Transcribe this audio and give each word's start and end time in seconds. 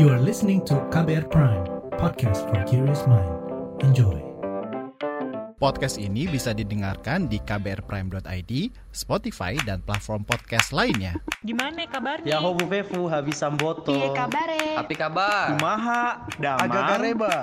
You 0.00 0.08
are 0.08 0.22
listening 0.24 0.64
to 0.64 0.80
KBR 0.88 1.28
Prime, 1.28 1.60
podcast 2.00 2.48
for 2.48 2.56
curious 2.64 3.04
mind. 3.04 3.36
Enjoy. 3.84 4.16
Podcast 5.60 6.00
ini 6.00 6.24
bisa 6.24 6.56
didengarkan 6.56 7.28
di 7.28 7.36
kbrprime.id, 7.36 8.52
Spotify, 8.96 9.60
dan 9.68 9.84
platform 9.84 10.24
podcast 10.24 10.72
lainnya. 10.72 11.20
Gimana 11.44 11.84
kabarnya? 11.84 12.32
Ya 12.32 12.40
ho 12.40 12.56
Bu 12.56 12.64
Fefu 12.64 13.12
habis 13.12 13.44
samboto. 13.44 13.92
Piye 13.92 14.08
kabare? 14.16 14.80
Api 14.80 14.94
kabar. 14.96 15.52
Kumaha? 15.52 16.32
Damang. 16.40 16.64
Agak 16.64 16.82
gareba. 16.96 17.34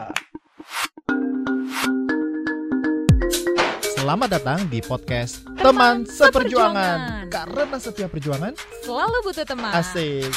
Selamat 3.93 4.33
datang 4.33 4.65
di 4.65 4.81
podcast 4.81 5.45
Teman, 5.61 6.09
Seperjuangan. 6.09 7.21
Seperjuangan. 7.21 7.29
Karena 7.29 7.77
setiap 7.77 8.09
perjuangan 8.09 8.57
Selalu 8.81 9.17
butuh 9.29 9.45
teman. 9.45 9.77
asik. 9.77 10.33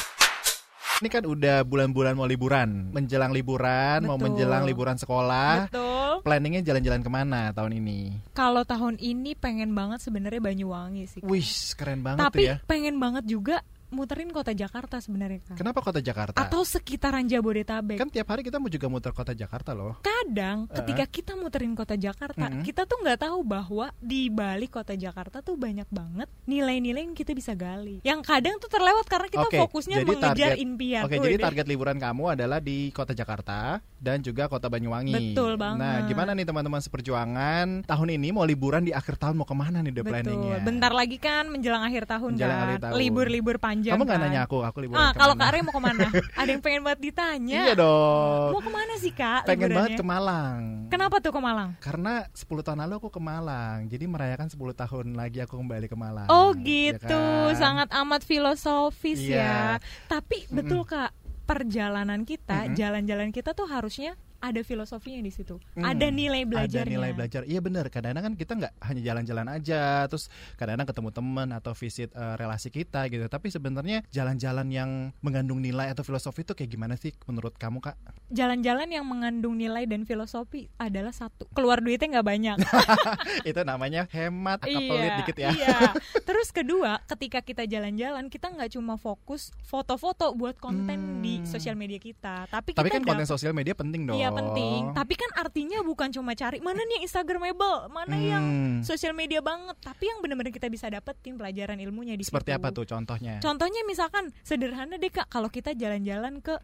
Ini 1.00 1.08
kan 1.08 1.24
udah 1.24 1.64
bulan-bulan 1.64 2.12
mau 2.12 2.28
liburan, 2.28 2.92
menjelang 2.92 3.32
liburan, 3.32 4.04
mau 4.04 4.20
Betul. 4.20 4.36
menjelang 4.36 4.68
liburan 4.68 5.00
sekolah. 5.00 5.72
Betul. 5.72 6.20
Planningnya 6.20 6.60
jalan-jalan 6.60 7.00
ke 7.00 7.08
mana 7.08 7.56
tahun 7.56 7.80
ini? 7.80 8.20
Kalau 8.36 8.68
tahun 8.68 9.00
ini 9.00 9.32
pengen 9.32 9.72
banget 9.72 10.04
sebenarnya 10.04 10.44
Banyuwangi 10.44 11.08
sih. 11.08 11.24
Kak. 11.24 11.32
Wih, 11.32 11.48
keren 11.80 12.04
banget 12.04 12.20
Tapi 12.20 12.42
ya. 12.44 12.56
pengen 12.68 13.00
banget 13.00 13.24
juga 13.24 13.64
muterin 13.90 14.30
kota 14.30 14.50
Jakarta 14.50 14.98
sebenarnya 14.98 15.42
kan. 15.44 15.56
Kenapa 15.58 15.82
kota 15.82 15.98
Jakarta? 15.98 16.38
Atau 16.38 16.62
sekitaran 16.62 17.26
Jabodetabek. 17.26 17.98
Kan 17.98 18.08
tiap 18.08 18.30
hari 18.30 18.42
kita 18.42 18.56
mau 18.56 18.70
juga 18.70 18.86
muter 18.86 19.10
kota 19.10 19.34
Jakarta 19.34 19.74
loh. 19.74 19.98
Kadang 20.00 20.70
ketika 20.70 21.04
kita 21.04 21.32
muterin 21.34 21.74
kota 21.74 21.94
Jakarta, 21.94 22.46
Mm-mm. 22.46 22.62
kita 22.62 22.86
tuh 22.86 23.02
nggak 23.02 23.26
tahu 23.26 23.42
bahwa 23.42 23.90
di 23.98 24.30
balik 24.30 24.78
kota 24.78 24.94
Jakarta 24.94 25.42
tuh 25.42 25.58
banyak 25.58 25.90
banget 25.90 26.30
nilai-nilai 26.46 27.02
yang 27.02 27.16
kita 27.18 27.34
bisa 27.34 27.52
gali. 27.52 27.98
Yang 28.00 28.20
kadang 28.22 28.56
tuh 28.56 28.70
terlewat 28.70 29.06
karena 29.10 29.28
kita 29.28 29.48
Oke, 29.50 29.58
fokusnya 29.58 29.96
jadi 30.00 30.06
mengejar 30.06 30.34
target- 30.54 30.58
impian. 30.62 31.02
Oke, 31.04 31.16
jadi 31.18 31.36
Wih, 31.36 31.44
target 31.44 31.66
liburan 31.66 31.98
kamu 31.98 32.24
adalah 32.38 32.58
di 32.62 32.94
kota 32.94 33.10
Jakarta 33.10 33.82
dan 33.98 34.22
juga 34.22 34.46
kota 34.46 34.70
Banyuwangi. 34.70 35.34
Betul 35.34 35.58
banget. 35.58 35.82
Nah, 35.82 35.96
gimana 36.06 36.30
nih 36.32 36.46
teman-teman 36.46 36.80
seperjuangan? 36.80 37.84
Tahun 37.84 38.08
ini 38.08 38.30
mau 38.30 38.46
liburan 38.46 38.86
di 38.86 38.94
akhir 38.94 39.18
tahun 39.18 39.34
mau 39.34 39.44
ke 39.44 39.56
mana 39.58 39.82
nih 39.82 39.92
planningnya? 40.00 40.62
Betul. 40.62 40.66
Bentar 40.70 40.92
lagi 40.94 41.18
kan 41.18 41.50
menjelang 41.50 41.82
akhir 41.82 42.06
tahun 42.06 42.38
Menjelang 42.38 42.54
kan. 42.56 42.66
akhir 42.70 42.78
tahun. 42.86 42.94
Libur-libur 42.96 43.56
panjang. 43.58 43.79
Kamu 43.88 44.02
nggak 44.02 44.12
kan. 44.14 44.26
nanya 44.26 44.40
aku, 44.44 44.56
aku 44.60 44.78
liburan 44.78 45.00
Ah, 45.00 45.12
kalau? 45.12 45.32
Kak 45.32 45.48
Arya 45.48 45.62
mau 45.62 45.72
ke 45.72 45.80
mana? 45.80 46.06
Ada 46.36 46.50
yang 46.50 46.60
pengen 46.60 46.82
banget 46.82 47.00
ditanya. 47.02 47.56
Iya 47.62 47.74
dong. 47.74 48.48
Mau 48.52 48.60
ke 48.60 48.70
mana 48.70 48.92
sih 48.96 49.08
kak? 49.10 49.40
Pengen 49.42 49.56
liburannya? 49.66 49.76
banget 49.88 49.92
ke 49.96 50.04
Malang. 50.04 50.60
Kenapa 50.86 51.16
tuh 51.18 51.30
ke 51.30 51.40
Malang? 51.40 51.70
Karena 51.78 52.12
10 52.30 52.44
tahun 52.60 52.78
lalu 52.80 52.94
aku 52.98 53.08
ke 53.08 53.20
Malang. 53.20 53.76
Jadi 53.86 54.04
merayakan 54.04 54.46
10 54.46 54.58
tahun 54.76 55.06
lagi 55.14 55.38
aku 55.40 55.56
kembali 55.56 55.86
ke 55.86 55.94
Malang. 55.94 56.28
Oh 56.28 56.52
Ya 56.52 56.60
gitu, 56.92 57.08
kan? 57.48 57.54
sangat 57.54 57.88
amat 57.94 58.20
filosofis 58.20 59.18
Iya. 59.18 59.38
ya. 59.38 59.58
Tapi 60.06 60.44
betul 60.48 60.84
kak, 60.84 61.16
perjalanan 61.44 62.22
kita, 62.22 62.70
jalan-jalan 62.70 63.28
kita 63.28 63.50
tuh 63.50 63.66
harusnya 63.66 64.14
ada 64.40 64.60
filosofinya 64.60 65.20
di 65.20 65.28
situ. 65.28 65.60
Hmm, 65.76 65.84
Ada 65.84 66.08
nilai 66.08 66.48
belajarnya. 66.48 66.82
Ada 66.82 66.92
nilai 66.96 67.10
belajar. 67.12 67.42
Iya 67.44 67.60
benar. 67.60 67.84
Kadang-kadang 67.88 68.24
kan 68.24 68.34
kita 68.34 68.52
nggak 68.56 68.72
hanya 68.82 69.02
jalan-jalan 69.04 69.46
aja, 69.52 69.80
terus 70.08 70.32
kadang-kadang 70.56 70.88
ketemu 70.88 71.10
teman 71.12 71.48
atau 71.52 71.72
visit 71.72 72.08
eh, 72.10 72.34
relasi 72.34 72.68
kita 72.68 73.04
gitu. 73.06 73.28
Tapi 73.28 73.52
sebenarnya 73.52 74.00
jalan-jalan 74.08 74.66
yang 74.72 74.90
mengandung 75.20 75.60
nilai 75.60 75.92
atau 75.92 76.00
filosofi 76.00 76.42
itu 76.42 76.56
kayak 76.56 76.70
gimana 76.72 76.96
sih 76.96 77.12
menurut 77.28 77.52
kamu 77.54 77.84
kak? 77.84 78.00
Jalan-jalan 78.32 78.88
yang 78.88 79.04
mengandung 79.04 79.60
nilai 79.60 79.84
dan 79.84 80.02
filosofi 80.02 80.72
adalah 80.80 81.12
satu. 81.12 81.44
Keluar 81.52 81.84
duitnya 81.84 82.18
nggak 82.18 82.26
banyak. 82.26 82.56
itu 83.50 83.60
namanya 83.62 84.08
hemat 84.10 84.64
atau 84.64 84.80
pelit 84.80 85.12
dikit 85.20 85.36
ya. 85.36 85.50
Iya. 85.52 85.78
Terus 86.24 86.48
kedua, 86.48 87.02
ketika 87.04 87.44
kita 87.44 87.68
jalan-jalan, 87.68 88.32
kita 88.32 88.48
nggak 88.48 88.72
cuma 88.72 88.96
fokus 88.96 89.52
foto-foto 89.66 90.32
buat 90.32 90.56
konten 90.56 90.88
Hmm. 91.00 91.22
di 91.22 91.42
sosial 91.44 91.76
media 91.76 91.98
kita, 91.98 92.46
tapi, 92.48 92.72
Tapi 92.72 92.88
kita 92.88 92.98
kan 92.98 93.04
konten 93.04 93.26
sosial 93.26 93.52
media 93.52 93.74
penting 93.74 94.06
dong. 94.06 94.16
Iya 94.16 94.29
penting. 94.32 94.80
Tapi 94.92 95.14
kan 95.14 95.30
artinya 95.34 95.78
bukan 95.80 96.08
cuma 96.10 96.32
cari 96.32 96.58
mana 96.58 96.80
nih 96.80 96.94
yang 96.96 97.04
Instagramable, 97.04 97.78
mana 97.88 98.16
yang 98.16 98.42
Hmm. 98.42 98.76
sosial 98.80 99.12
media 99.12 99.38
banget, 99.40 99.76
tapi 99.78 100.06
yang 100.06 100.18
benar-benar 100.18 100.50
kita 100.50 100.66
bisa 100.66 100.86
dapetin 100.86 101.34
pelajaran 101.34 101.76
ilmunya 101.76 102.14
di 102.14 102.22
Seperti 102.22 102.50
situ. 102.50 102.58
apa 102.58 102.68
tuh 102.70 102.84
contohnya? 102.84 103.38
Contohnya 103.38 103.82
misalkan 103.82 104.32
sederhana 104.40 104.94
deh 104.94 105.08
kak, 105.08 105.26
kalau 105.26 105.46
kita 105.46 105.72
jalan-jalan 105.72 106.38
ke 106.38 106.54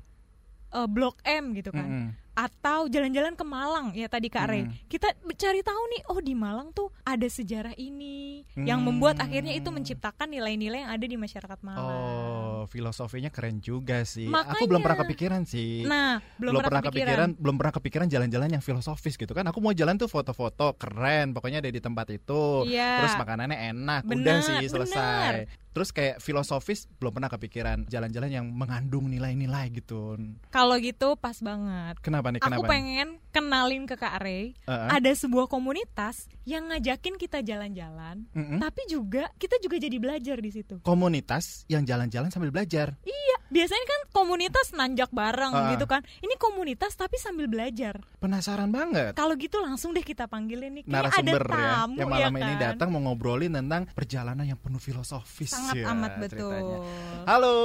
eh, 0.69 0.88
Blok 0.88 1.22
M 1.22 1.53
gitu 1.53 1.71
kan, 1.71 1.87
Mm-mm. 1.87 2.09
Atau 2.37 2.85
jalan-jalan 2.87 3.33
ke 3.33 3.43
Malang 3.43 3.97
ya 3.97 4.07
tadi 4.07 4.29
kak 4.29 4.45
Rey, 4.47 4.69
Mm. 4.69 4.73
kita 4.93 5.09
cari 5.35 5.65
tahu 5.65 5.83
nih, 5.89 6.03
oh 6.13 6.21
di 6.21 6.37
Malang 6.37 6.69
tuh 6.71 6.93
ada 7.01 7.25
sejarah 7.25 7.73
ini, 7.75 8.45
yang 8.55 8.85
Hmm. 8.85 8.93
membuat 8.93 9.17
akhirnya 9.19 9.57
itu 9.57 9.73
menciptakan 9.73 10.29
nilai-nilai 10.29 10.85
yang 10.85 10.93
ada 10.93 11.07
di 11.09 11.17
masyarakat 11.17 11.59
Malang. 11.65 11.81
Oh, 11.81 12.61
filosofinya 12.69 13.33
keren 13.33 13.59
juga 13.59 14.05
sih. 14.05 14.29
Aku 14.29 14.37
Makanya. 14.37 14.69
belum 14.69 14.81
pernah 14.85 14.99
kepikiran 15.01 15.43
sih. 15.49 15.89
Nah, 15.89 16.21
belum, 16.37 16.61
pernah 16.61 16.83
kepikiran, 16.85 17.29
belum 17.41 17.57
pernah 17.57 17.73
kepikiran 17.73 18.07
jalan-jalan 18.07 18.49
yang 18.53 18.63
filosofis 18.63 19.17
gitu 19.17 19.33
kan. 19.33 19.49
Aku 19.49 19.65
mau 19.65 19.73
jalan 19.73 19.97
tuh 19.97 20.07
foto-foto 20.07 20.77
keren, 20.77 21.33
pokoknya 21.33 21.65
ada 21.65 21.73
di 21.73 21.81
tempat 21.81 22.13
itu. 22.13 22.69
Iya. 22.69 23.01
Terus 23.01 23.17
makanannya 23.17 23.73
enak, 23.73 24.03
udah 24.05 24.13
Benar, 24.13 24.45
sih 24.45 24.69
selesai. 24.69 25.49
Terus 25.73 25.93
kayak 25.93 26.25
filosofis 26.25 26.89
belum 26.97 27.13
pernah 27.13 27.29
kepikiran 27.29 27.85
jalan-jalan 27.85 28.33
yang 28.33 28.47
mengandung 28.49 29.13
nilai-nilai 29.13 29.69
gitu. 29.77 30.17
Kalau 30.49 30.73
gitu 30.81 31.21
pas 31.21 31.37
banget. 31.37 32.01
Kenapa 32.01 32.25
nih? 32.31 32.41
Aku 32.41 32.48
Kenapa? 32.50 32.64
nih? 32.64 32.70
pengen 32.72 33.09
kenalin 33.31 33.84
ke 33.84 33.94
Kak 33.94 34.16
Rey 34.19 34.56
Heeh. 34.64 34.88
ada 34.91 35.12
sebuah 35.12 35.47
komunitas 35.47 36.26
yang 36.42 36.70
ngajakin 36.70 37.14
kita 37.16 37.42
jalan-jalan, 37.42 38.25
Mm-mm. 38.32 38.59
tapi 38.59 38.82
juga 38.88 39.28
kita 39.37 39.59
juga 39.59 39.76
jadi 39.76 39.97
belajar 39.98 40.38
di 40.38 40.50
situ. 40.50 40.78
Komunitas 40.81 41.66
yang 41.66 41.82
jalan-jalan 41.82 42.31
sambil 42.31 42.50
belajar. 42.50 42.94
Iya, 43.03 43.36
biasanya 43.47 43.84
kan 43.84 44.01
komunitas 44.12 44.67
nanjak 44.73 45.11
bareng 45.11 45.53
Ah. 45.53 45.71
gitu 45.71 45.84
kan. 45.84 46.03
Ini 46.19 46.34
komunitas 46.37 46.93
tapi 46.93 47.17
sambil 47.17 47.47
belajar. 47.47 47.99
Penasaran 48.19 48.69
banget. 48.69 49.12
Kalau 49.12 49.34
gitu 49.34 49.59
langsung 49.59 49.91
deh 49.91 50.03
kita 50.03 50.27
panggilin 50.27 50.81
nih. 50.81 50.84
Kayak 50.84 50.95
narasumber 51.09 51.43
ada 51.43 51.55
ya 51.56 51.62
tamu 51.73 51.95
yang 51.97 52.09
malam 52.09 52.33
ya 52.33 52.41
ini 52.41 52.53
kan? 52.53 52.62
datang 52.69 52.89
mau 52.91 53.01
ngobrolin 53.03 53.53
tentang 53.53 53.83
perjalanan 53.89 54.45
yang 54.45 54.59
penuh 54.59 54.79
filosofis 54.79 55.51
Sangat 55.51 55.75
ya, 55.77 55.91
amat 55.91 56.12
betul. 56.19 56.51
ceritanya. 56.51 56.79
Halo. 57.25 57.56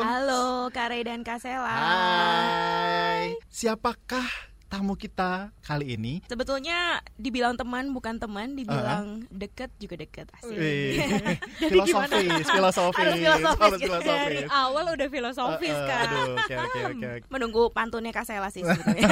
Halo, 0.00 0.42
Kak 0.68 0.86
Ray 0.88 1.02
dan 1.04 1.20
Kak 1.20 1.38
Sela. 1.38 1.68
Hai. 1.68 3.36
Siapakah 3.46 4.49
tamu 4.70 4.94
kita 4.94 5.50
kali 5.60 5.98
ini? 5.98 6.22
Sebetulnya 6.24 7.02
dibilang 7.18 7.58
teman 7.58 7.90
bukan 7.90 8.16
teman, 8.16 8.54
dibilang 8.54 9.26
deket 9.28 9.74
juga 9.76 9.98
deket. 9.98 10.30
Asik. 10.38 10.54
Jadi 11.66 11.74
filosofis, 11.82 12.46
filosofis, 12.46 13.02
Harus 13.02 13.18
filosofis, 13.18 13.58
harus 13.58 13.80
gitu. 13.82 13.90
Dari 13.90 14.06
filosofis. 14.06 14.46
awal 14.48 14.84
udah 14.94 15.08
filosofis 15.10 15.74
Eh, 15.74 15.82
eh, 15.82 15.88
kan. 15.90 16.06
aduh, 16.06 16.24
oke 16.38 16.54
oke. 16.54 16.80
oke. 16.86 17.10
Menunggu 17.34 17.62
pantunnya 17.74 18.14
Kak 18.14 18.24
Sela 18.24 18.48
sih 18.48 18.62
sebetulnya. 18.62 19.10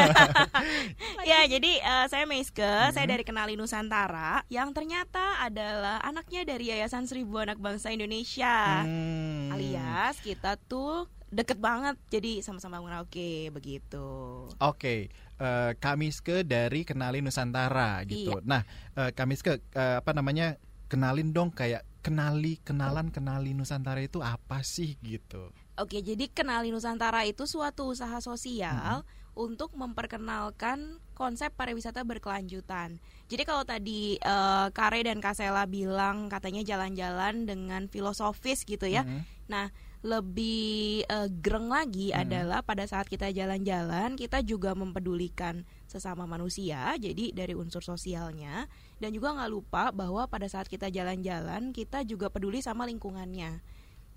ya, 1.31 1.43
jadi 1.45 1.73
eh, 1.83 2.07
saya 2.07 2.23
Meiske, 2.25 2.95
saya 2.95 3.05
dari 3.05 3.27
Kenali 3.27 3.59
Nusantara 3.59 4.47
yang 4.47 4.71
ternyata 4.71 5.43
adalah 5.43 5.99
anaknya 6.01 6.47
dari 6.47 6.71
Yayasan 6.71 7.11
Seribu 7.11 7.43
Anak 7.43 7.59
Bangsa 7.59 7.91
Indonesia. 7.91 8.87
Hmm. 8.87 9.51
Alias 9.51 10.23
kita 10.23 10.55
tuh 10.55 11.11
deket 11.29 11.61
banget 11.61 11.97
jadi 12.09 12.41
sama-sama 12.41 12.81
merauke 12.81 13.53
begitu. 13.53 14.49
Oke, 14.61 15.13
eh, 15.37 15.71
Kamiske 15.77 16.45
dari 16.45 16.89
Kenali 16.89 17.21
Nusantara 17.21 18.01
gitu. 18.09 18.41
Iya. 18.41 18.49
Nah, 18.49 18.63
eh, 18.97 19.11
Kamiske 19.13 19.61
eh, 19.77 19.97
apa 20.01 20.11
namanya? 20.17 20.57
Kenalin 20.89 21.37
dong 21.37 21.53
kayak 21.53 21.85
kenali, 22.01 22.57
kenalan, 22.65 23.13
kenali 23.13 23.53
Nusantara 23.53 24.01
itu 24.01 24.25
apa 24.25 24.65
sih 24.65 24.97
gitu. 25.05 25.53
Oke, 25.77 26.01
jadi 26.01 26.33
Kenali 26.33 26.73
Nusantara 26.73 27.29
itu 27.29 27.45
suatu 27.45 27.93
usaha 27.93 28.19
sosial 28.25 29.05
untuk 29.39 29.77
memperkenalkan 29.79 30.99
konsep 31.15 31.55
pariwisata 31.55 32.03
berkelanjutan. 32.03 32.99
Jadi 33.31 33.43
kalau 33.47 33.63
tadi 33.63 34.17
eh, 34.19 34.67
Kare 34.73 35.01
dan 35.05 35.23
Kasela 35.23 35.69
bilang 35.69 36.27
katanya 36.33 36.67
jalan-jalan 36.67 37.47
dengan 37.47 37.87
filosofis 37.87 38.67
gitu 38.67 38.89
ya. 38.91 39.07
Mhm. 39.07 39.23
Nah, 39.47 39.71
lebih 40.07 41.03
eh, 41.11 41.29
greng 41.43 41.67
lagi 41.67 42.15
Hmm. 42.15 42.23
adalah 42.23 42.63
pada 42.63 42.87
saat 42.87 43.11
kita 43.11 43.35
jalan-jalan 43.35 44.15
kita 44.15 44.47
juga 44.47 44.77
mempedulikan 44.79 45.67
sesama 45.91 46.23
manusia. 46.29 46.95
Jadi 46.95 47.35
dari 47.35 47.59
unsur 47.59 47.83
sosialnya 47.83 48.71
dan 49.03 49.11
juga 49.11 49.35
nggak 49.35 49.51
lupa 49.51 49.91
bahwa 49.91 50.31
pada 50.31 50.47
saat 50.47 50.71
kita 50.71 50.93
jalan-jalan 50.93 51.75
kita 51.75 52.07
juga 52.07 52.31
peduli 52.31 52.63
sama 52.63 52.87
lingkungannya. 52.87 53.59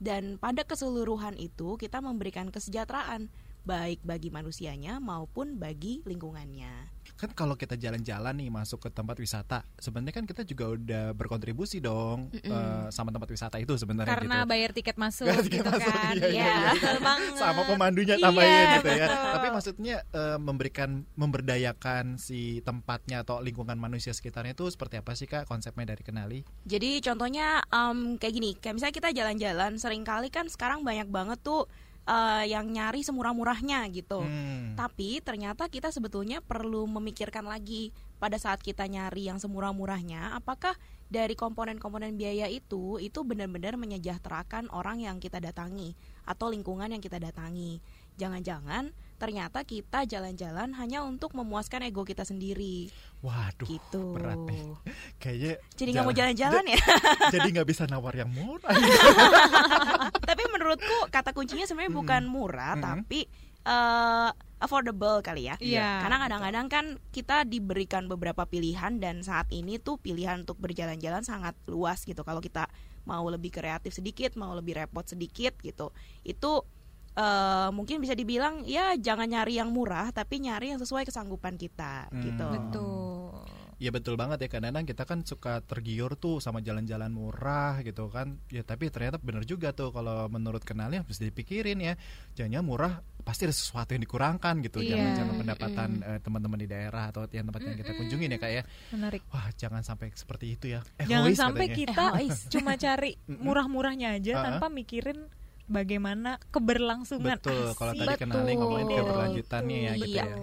Dan 0.02 0.42
pada 0.42 0.66
keseluruhan 0.66 1.38
itu 1.38 1.78
kita 1.78 2.02
memberikan 2.02 2.50
kesejahteraan 2.50 3.30
baik 3.62 4.02
bagi 4.02 4.34
manusianya 4.34 4.98
maupun 4.98 5.62
bagi 5.62 6.02
lingkungannya. 6.06 6.91
Kan 7.16 7.30
kalau 7.32 7.54
kita 7.54 7.78
jalan-jalan 7.78 8.34
nih 8.34 8.50
masuk 8.50 8.82
ke 8.82 8.90
tempat 8.90 9.14
wisata 9.18 9.62
sebenarnya 9.78 10.14
kan 10.14 10.26
kita 10.26 10.42
juga 10.42 10.74
udah 10.74 11.06
berkontribusi 11.14 11.78
dong 11.78 12.34
Mm-mm. 12.34 12.50
eh, 12.50 12.86
sama 12.90 13.10
tempat 13.10 13.30
wisata 13.30 13.58
itu 13.58 13.74
sebenarnya 13.74 14.10
Karena 14.10 14.42
gitu. 14.42 14.50
bayar 14.50 14.72
tiket 14.74 14.98
masuk 14.98 15.26
Bayar 15.30 15.44
tiket 15.46 15.62
gitu 15.62 15.70
masuk, 15.70 15.94
kan. 15.94 16.14
iya, 16.18 16.28
iya, 16.30 16.46
iya. 16.74 16.92
banget. 17.08 17.38
sama 17.38 17.62
pemandunya 17.66 18.16
Iya, 18.18 18.26
tambahin 18.26 18.66
gitu 18.78 18.90
ya. 18.92 19.08
betul. 19.08 19.32
Tapi 19.32 19.48
maksudnya 19.50 19.96
eh, 20.12 20.38
memberikan 20.38 20.90
memberdayakan 21.14 22.06
si 22.18 22.62
tempatnya 22.62 23.22
atau 23.22 23.42
lingkungan 23.42 23.78
manusia 23.78 24.14
sekitarnya 24.14 24.54
itu 24.54 24.70
seperti 24.70 25.02
apa 25.02 25.12
sih 25.14 25.26
Kak 25.26 25.46
konsepnya 25.46 25.94
dari 25.94 26.04
Kenali? 26.04 26.40
Jadi 26.66 27.02
contohnya 27.02 27.62
em, 27.68 28.18
kayak 28.18 28.34
gini, 28.34 28.52
kayak 28.58 28.76
misalnya 28.78 28.96
kita 28.96 29.10
jalan-jalan, 29.12 29.72
sering 29.78 30.04
kali 30.04 30.30
kan 30.30 30.46
sekarang 30.48 30.82
banyak 30.82 31.08
banget 31.08 31.40
tuh 31.42 31.66
eh, 32.08 32.46
yang 32.50 32.70
nyari 32.70 33.02
semurah-murahnya 33.06 33.86
gitu. 33.92 34.22
Hmm. 34.24 34.74
Tapi 34.78 35.22
ternyata 35.22 35.68
kita 35.68 35.94
sebetulnya 35.94 36.42
perlu 36.42 36.86
memikirkan 36.88 37.46
lagi 37.46 37.94
pada 38.22 38.38
saat 38.38 38.62
kita 38.62 38.86
nyari 38.86 39.30
yang 39.30 39.42
semurah-murahnya, 39.42 40.38
apakah 40.38 40.78
dari 41.12 41.36
komponen-komponen 41.36 42.16
biaya 42.16 42.48
itu 42.48 42.96
itu 43.04 43.20
benar-benar 43.28 43.76
menyejahterakan 43.76 44.72
orang 44.72 45.04
yang 45.04 45.20
kita 45.20 45.44
datangi 45.44 45.92
atau 46.24 46.48
lingkungan 46.48 46.88
yang 46.88 47.04
kita 47.04 47.20
datangi. 47.20 47.84
Jangan-jangan 48.16 48.96
ternyata 49.22 49.62
kita 49.62 50.10
jalan-jalan 50.10 50.74
hanya 50.74 51.06
untuk 51.06 51.38
memuaskan 51.38 51.86
ego 51.86 52.02
kita 52.02 52.26
sendiri, 52.26 52.90
Waduh, 53.22 53.70
gitu. 53.70 54.18
berat 54.18 54.42
nih. 54.50 54.74
Kayaknya 55.22 55.54
Jadi 55.78 55.90
nggak 55.94 56.06
mau 56.10 56.16
jalan-jalan 56.18 56.64
ya? 56.66 56.82
jadi 57.30 57.48
nggak 57.54 57.68
bisa 57.70 57.86
nawar 57.86 58.18
yang 58.18 58.34
murah. 58.34 58.74
tapi 60.30 60.44
menurutku 60.50 61.14
kata 61.14 61.38
kuncinya 61.38 61.70
sebenarnya 61.70 61.94
bukan 61.94 62.26
murah, 62.26 62.74
Mm-mm. 62.74 62.82
tapi 62.82 63.30
eh, 63.62 64.30
affordable 64.58 65.22
kali 65.22 65.54
ya. 65.54 65.56
Iya. 65.62 66.02
Karena 66.02 66.18
kadang-kadang 66.26 66.68
kan 66.74 66.86
kita 67.14 67.46
diberikan 67.46 68.10
beberapa 68.10 68.50
pilihan 68.50 68.98
dan 68.98 69.22
saat 69.22 69.46
ini 69.54 69.78
tuh 69.78 70.02
pilihan 70.02 70.42
untuk 70.50 70.58
berjalan-jalan 70.58 71.22
sangat 71.22 71.54
luas 71.70 72.02
gitu. 72.10 72.26
Kalau 72.26 72.42
kita 72.42 72.66
mau 73.06 73.26
lebih 73.30 73.54
kreatif 73.54 73.94
sedikit, 73.94 74.34
mau 74.34 74.54
lebih 74.58 74.82
repot 74.82 75.06
sedikit 75.06 75.58
gitu, 75.62 75.90
itu 76.26 76.66
eh, 77.14 77.70
mungkin 77.70 78.00
bisa 78.00 78.14
dibilang 78.14 78.64
ya 78.64 78.96
jangan 78.96 79.28
nyari 79.28 79.56
yang 79.56 79.70
murah, 79.70 80.10
tapi 80.10 80.40
nyari 80.40 80.72
yang 80.72 80.80
sesuai 80.80 81.04
kesanggupan 81.04 81.56
kita 81.56 82.08
Hmm. 82.08 82.22
gitu. 82.22 82.48
Betul. 82.48 83.32
Ya 83.78 83.90
betul 83.90 84.14
banget 84.14 84.38
ya 84.38 84.48
kadang-kadang 84.48 84.86
kita 84.86 85.04
kan 85.04 85.20
suka 85.22 85.58
tergiur 85.60 86.14
tuh 86.14 86.38
sama 86.38 86.62
jalan-jalan 86.62 87.10
murah 87.10 87.82
gitu 87.82 88.08
kan 88.08 88.38
ya 88.48 88.62
tapi 88.62 88.94
ternyata 88.94 89.18
bener 89.18 89.42
juga 89.42 89.74
tuh 89.74 89.90
kalau 89.90 90.30
menurut 90.30 90.62
kenalnya 90.62 91.02
harus 91.02 91.18
dipikirin 91.18 91.82
ya 91.82 91.98
jangan 92.32 92.62
murah 92.62 92.94
pasti 93.20 93.50
ada 93.50 93.56
sesuatu 93.56 93.90
yang 93.92 94.06
dikurangkan 94.06 94.62
gitu 94.62 94.86
Iya, 94.86 94.94
jangan-jangan 94.94 95.34
pendapatan 95.36 95.90
eh, 96.00 96.20
teman-teman 96.22 96.60
di 96.60 96.70
daerah 96.70 97.10
atau 97.10 97.26
yang 97.28 97.42
tempat 97.44 97.62
yang 97.64 97.74
kita 97.76 97.92
kunjungin 97.96 98.30
ya 98.30 98.38
kak 98.38 98.52
ya 98.54 98.64
Menarik. 98.94 99.22
wah 99.28 99.50
jangan 99.52 99.82
sampai 99.82 100.14
seperti 100.14 100.46
itu 100.52 100.66
ya 100.70 100.86
Jangan 101.00 101.26
Egois 101.26 101.38
sampai 101.42 101.66
katanya. 101.66 101.78
kita 101.82 102.06
Egois. 102.14 102.38
cuma 102.54 102.72
cari 102.78 103.12
murah-murahnya 103.26 104.08
aja 104.14 104.34
tanpa 104.46 104.70
mikirin 104.70 105.26
bagaimana 105.72 106.36
keberlangsungan. 106.52 107.40
betul 107.40 107.72
kalau 107.74 107.94
tadi 107.94 108.12
Asik. 108.12 108.22
kenali 108.22 108.52
ngomongin 108.54 108.86
Betul. 108.86 109.00
keberlanjutannya 109.02 109.78
ya 109.80 109.94
gitu 109.96 110.08
Iya. 110.14 110.26
ya 110.26 110.38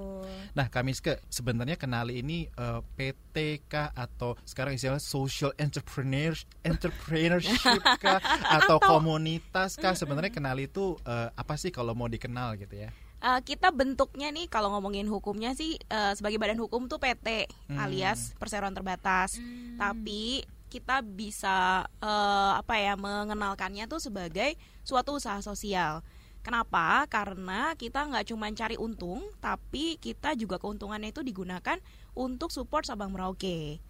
Nah, 0.48 0.66
Kamiske 0.66 1.22
sebenarnya 1.28 1.76
kenali 1.76 2.19
ini 2.19 2.48
eh, 2.48 2.80
PTK 2.90 3.70
atau 3.94 4.34
sekarang 4.42 4.75
istilahnya 4.75 4.98
social 4.98 5.52
entrepreneur 5.54 6.34
entrepreneurship 6.64 7.62
kah 8.02 8.19
atau 8.50 8.78
komunitas 8.78 9.76
kah 9.76 9.92
sebenarnya 9.92 10.30
kenali 10.30 10.66
itu 10.66 10.96
eh, 11.02 11.28
apa 11.31 11.54
sih 11.54 11.69
kalau 11.69 11.92
mau 11.92 12.06
dikenal 12.06 12.56
gitu 12.56 12.74
ya? 12.76 12.90
Eh, 13.19 13.40
kita 13.42 13.70
bentuknya 13.70 14.31
nih 14.31 14.46
kalau 14.46 14.70
ngomongin 14.70 15.06
hukumnya 15.06 15.52
sih 15.52 15.76
eh, 15.78 16.12
sebagai 16.12 16.38
badan 16.38 16.58
hukum 16.58 16.86
tuh 16.86 16.98
PT 16.98 17.46
Hmm. 17.69 17.78
alias 17.78 18.32
perseroan 18.34 18.72
terbatas. 18.72 19.36
Tapi 19.74 20.42
kita 20.66 21.00
bisa 21.00 21.56
eh, 21.98 22.52
apa 22.54 22.74
ya 22.76 22.92
mengenalkannya 22.94 23.86
tuh 23.86 24.00
sebagai 24.00 24.56
suatu 24.88 25.20
usaha 25.20 25.37
sosial. 25.44 26.00
Kenapa? 26.40 27.05
Karena 27.12 27.76
kita 27.76 28.08
nggak 28.08 28.32
cuma 28.32 28.49
cari 28.56 28.81
untung, 28.81 29.29
tapi 29.44 30.00
kita 30.00 30.32
juga 30.32 30.56
keuntungannya 30.56 31.12
itu 31.12 31.20
digunakan 31.20 31.76
untuk 32.17 32.49
support 32.49 32.88
Sabang 32.88 33.12
Merauke. 33.12 33.85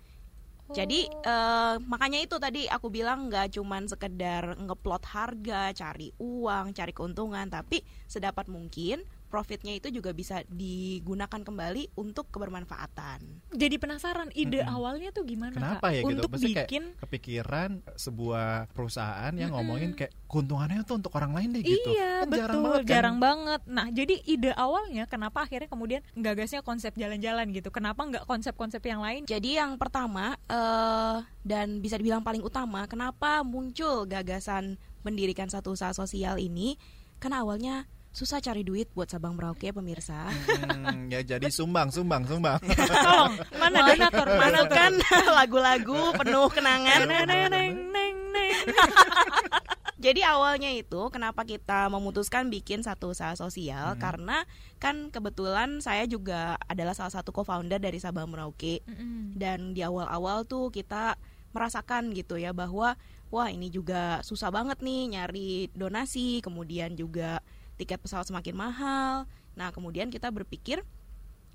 Jadi 0.68 1.08
eh, 1.08 1.76
makanya 1.88 2.20
itu 2.20 2.36
tadi 2.36 2.68
aku 2.68 2.92
bilang 2.92 3.32
nggak 3.32 3.56
cuman 3.56 3.88
sekedar 3.88 4.52
ngeplot 4.58 5.00
harga, 5.08 5.72
cari 5.72 6.12
uang, 6.20 6.76
cari 6.76 6.92
keuntungan, 6.92 7.48
tapi 7.48 7.80
sedapat 8.04 8.50
mungkin 8.52 9.00
profitnya 9.28 9.76
itu 9.76 9.92
juga 9.92 10.10
bisa 10.16 10.40
digunakan 10.48 11.40
kembali 11.40 11.94
untuk 11.94 12.32
kebermanfaatan. 12.32 13.20
Jadi 13.52 13.76
penasaran 13.76 14.32
ide 14.32 14.64
Mm-mm. 14.64 14.74
awalnya 14.74 15.12
tuh 15.12 15.28
gimana 15.28 15.54
Kenapa 15.54 15.88
Kak? 15.88 15.94
ya 15.94 16.00
gitu? 16.02 16.08
Untuk 16.08 16.30
Maksudnya 16.32 16.56
kayak 16.56 16.68
bikin 16.68 16.84
kepikiran 16.98 17.70
sebuah 17.94 18.72
perusahaan 18.72 19.32
yang 19.36 19.52
ngomongin 19.52 19.92
kayak 19.92 20.12
keuntungannya 20.28 20.80
tuh 20.84 21.00
untuk 21.00 21.12
orang 21.16 21.32
lain 21.36 21.48
deh 21.56 21.62
gitu. 21.62 21.88
Iya 21.92 22.24
Kan 22.24 22.28
betul 22.32 22.40
jarang 22.40 22.60
banget 22.64 22.80
kan? 22.80 22.88
jarang 22.90 23.16
banget. 23.20 23.60
Nah 23.68 23.86
jadi 23.92 24.14
ide 24.24 24.52
awalnya 24.56 25.04
kenapa 25.04 25.44
akhirnya 25.44 25.68
kemudian 25.68 26.00
gagasnya 26.16 26.60
konsep 26.64 26.96
jalan-jalan 26.96 27.46
gitu? 27.52 27.68
Kenapa 27.68 28.00
nggak 28.04 28.24
konsep-konsep 28.24 28.80
yang 28.84 29.04
lain? 29.04 29.28
Jadi 29.28 29.60
yang 29.60 29.76
pertama 29.76 30.36
eh, 30.48 31.16
dan 31.44 31.80
bisa 31.84 32.00
dibilang 32.00 32.24
paling 32.24 32.40
utama, 32.40 32.88
kenapa 32.88 33.44
muncul 33.44 34.08
gagasan 34.08 34.80
mendirikan 35.04 35.48
satu 35.48 35.76
usaha 35.76 35.92
sosial 35.92 36.36
ini? 36.40 36.76
Karena 37.18 37.42
awalnya 37.42 37.84
susah 38.18 38.42
cari 38.42 38.66
duit 38.66 38.90
buat 38.98 39.06
Sabang 39.06 39.38
Merauke 39.38 39.70
pemirsa. 39.70 40.26
Hmm, 40.26 41.06
ya 41.06 41.22
jadi 41.22 41.46
sumbang, 41.46 41.86
sumbang, 41.94 42.26
sumbang. 42.26 42.58
Tolong 42.66 43.38
mana 43.54 43.78
donatur? 43.86 44.26
Mana 44.34 44.60
kan 44.66 44.92
lagu-lagu 45.38 46.10
penuh 46.18 46.50
kenangan. 46.50 47.06
Neng 47.06 47.24
neng 47.30 47.46
neng 47.46 47.72
neng 47.94 48.14
neng. 48.34 48.54
Jadi 49.98 50.22
awalnya 50.22 50.70
itu 50.70 51.10
kenapa 51.10 51.42
kita 51.42 51.90
memutuskan 51.90 52.46
bikin 52.54 52.86
satu 52.86 53.10
usaha 53.10 53.34
sosial 53.34 53.98
Hmm. 53.98 54.00
karena 54.00 54.46
kan 54.78 55.10
kebetulan 55.10 55.82
saya 55.82 56.06
juga 56.06 56.54
adalah 56.70 56.94
salah 56.94 57.10
satu 57.10 57.34
co-founder 57.34 57.82
dari 57.82 57.98
Sabang 57.98 58.30
Merauke 58.30 58.78
Mm-mm. 58.86 59.34
dan 59.34 59.74
di 59.74 59.82
awal-awal 59.82 60.46
tuh 60.46 60.70
kita 60.70 61.18
merasakan 61.50 62.14
gitu 62.14 62.38
ya 62.38 62.54
bahwa 62.54 62.94
wah 63.34 63.48
ini 63.50 63.74
juga 63.74 64.22
susah 64.22 64.54
banget 64.54 64.78
nih 64.86 65.18
nyari 65.18 65.50
donasi, 65.74 66.46
kemudian 66.46 66.94
juga 66.94 67.42
tiket 67.78 68.02
pesawat 68.02 68.26
semakin 68.26 68.58
mahal. 68.58 69.30
Nah, 69.54 69.70
kemudian 69.70 70.10
kita 70.10 70.28
berpikir 70.34 70.82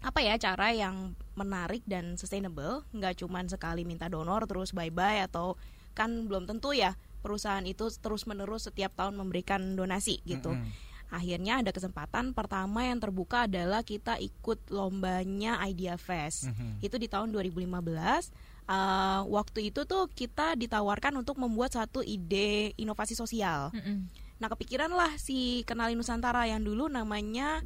apa 0.03 0.19
ya 0.19 0.35
cara 0.35 0.75
yang 0.75 1.15
menarik 1.35 1.83
dan 1.87 2.19
sustainable, 2.19 2.83
nggak 2.91 3.23
cuman 3.23 3.47
sekali 3.47 3.87
minta 3.87 4.11
donor 4.11 4.43
terus 4.47 4.75
bye-bye 4.75 5.23
atau 5.27 5.55
kan 5.95 6.27
belum 6.27 6.49
tentu 6.49 6.75
ya 6.75 6.97
perusahaan 7.23 7.63
itu 7.63 7.87
terus-menerus 8.03 8.67
setiap 8.67 8.91
tahun 8.99 9.15
memberikan 9.15 9.79
donasi 9.79 10.19
gitu. 10.27 10.51
Mm-mm. 10.51 10.91
Akhirnya 11.13 11.61
ada 11.61 11.69
kesempatan 11.69 12.33
pertama 12.33 12.89
yang 12.89 12.97
terbuka 12.97 13.45
adalah 13.45 13.85
kita 13.85 14.17
ikut 14.17 14.73
lombanya 14.73 15.61
Idea 15.61 15.93
Fest. 15.93 16.49
Mhm. 16.49 16.81
Itu 16.81 16.97
di 16.97 17.05
tahun 17.05 17.29
2015. 17.29 18.33
Uh, 18.63 19.21
waktu 19.29 19.69
itu 19.69 19.85
tuh 19.85 20.09
kita 20.09 20.57
ditawarkan 20.57 21.13
untuk 21.19 21.37
membuat 21.37 21.77
satu 21.77 22.01
ide 22.01 22.73
inovasi 22.81 23.13
sosial. 23.13 23.69
Mm-mm. 23.71 24.09
Nah, 24.43 24.51
kepikiran 24.51 24.91
lah 24.91 25.15
si 25.15 25.63
Kenali 25.63 25.95
Nusantara 25.95 26.43
yang 26.43 26.59
dulu 26.67 26.91
namanya 26.91 27.63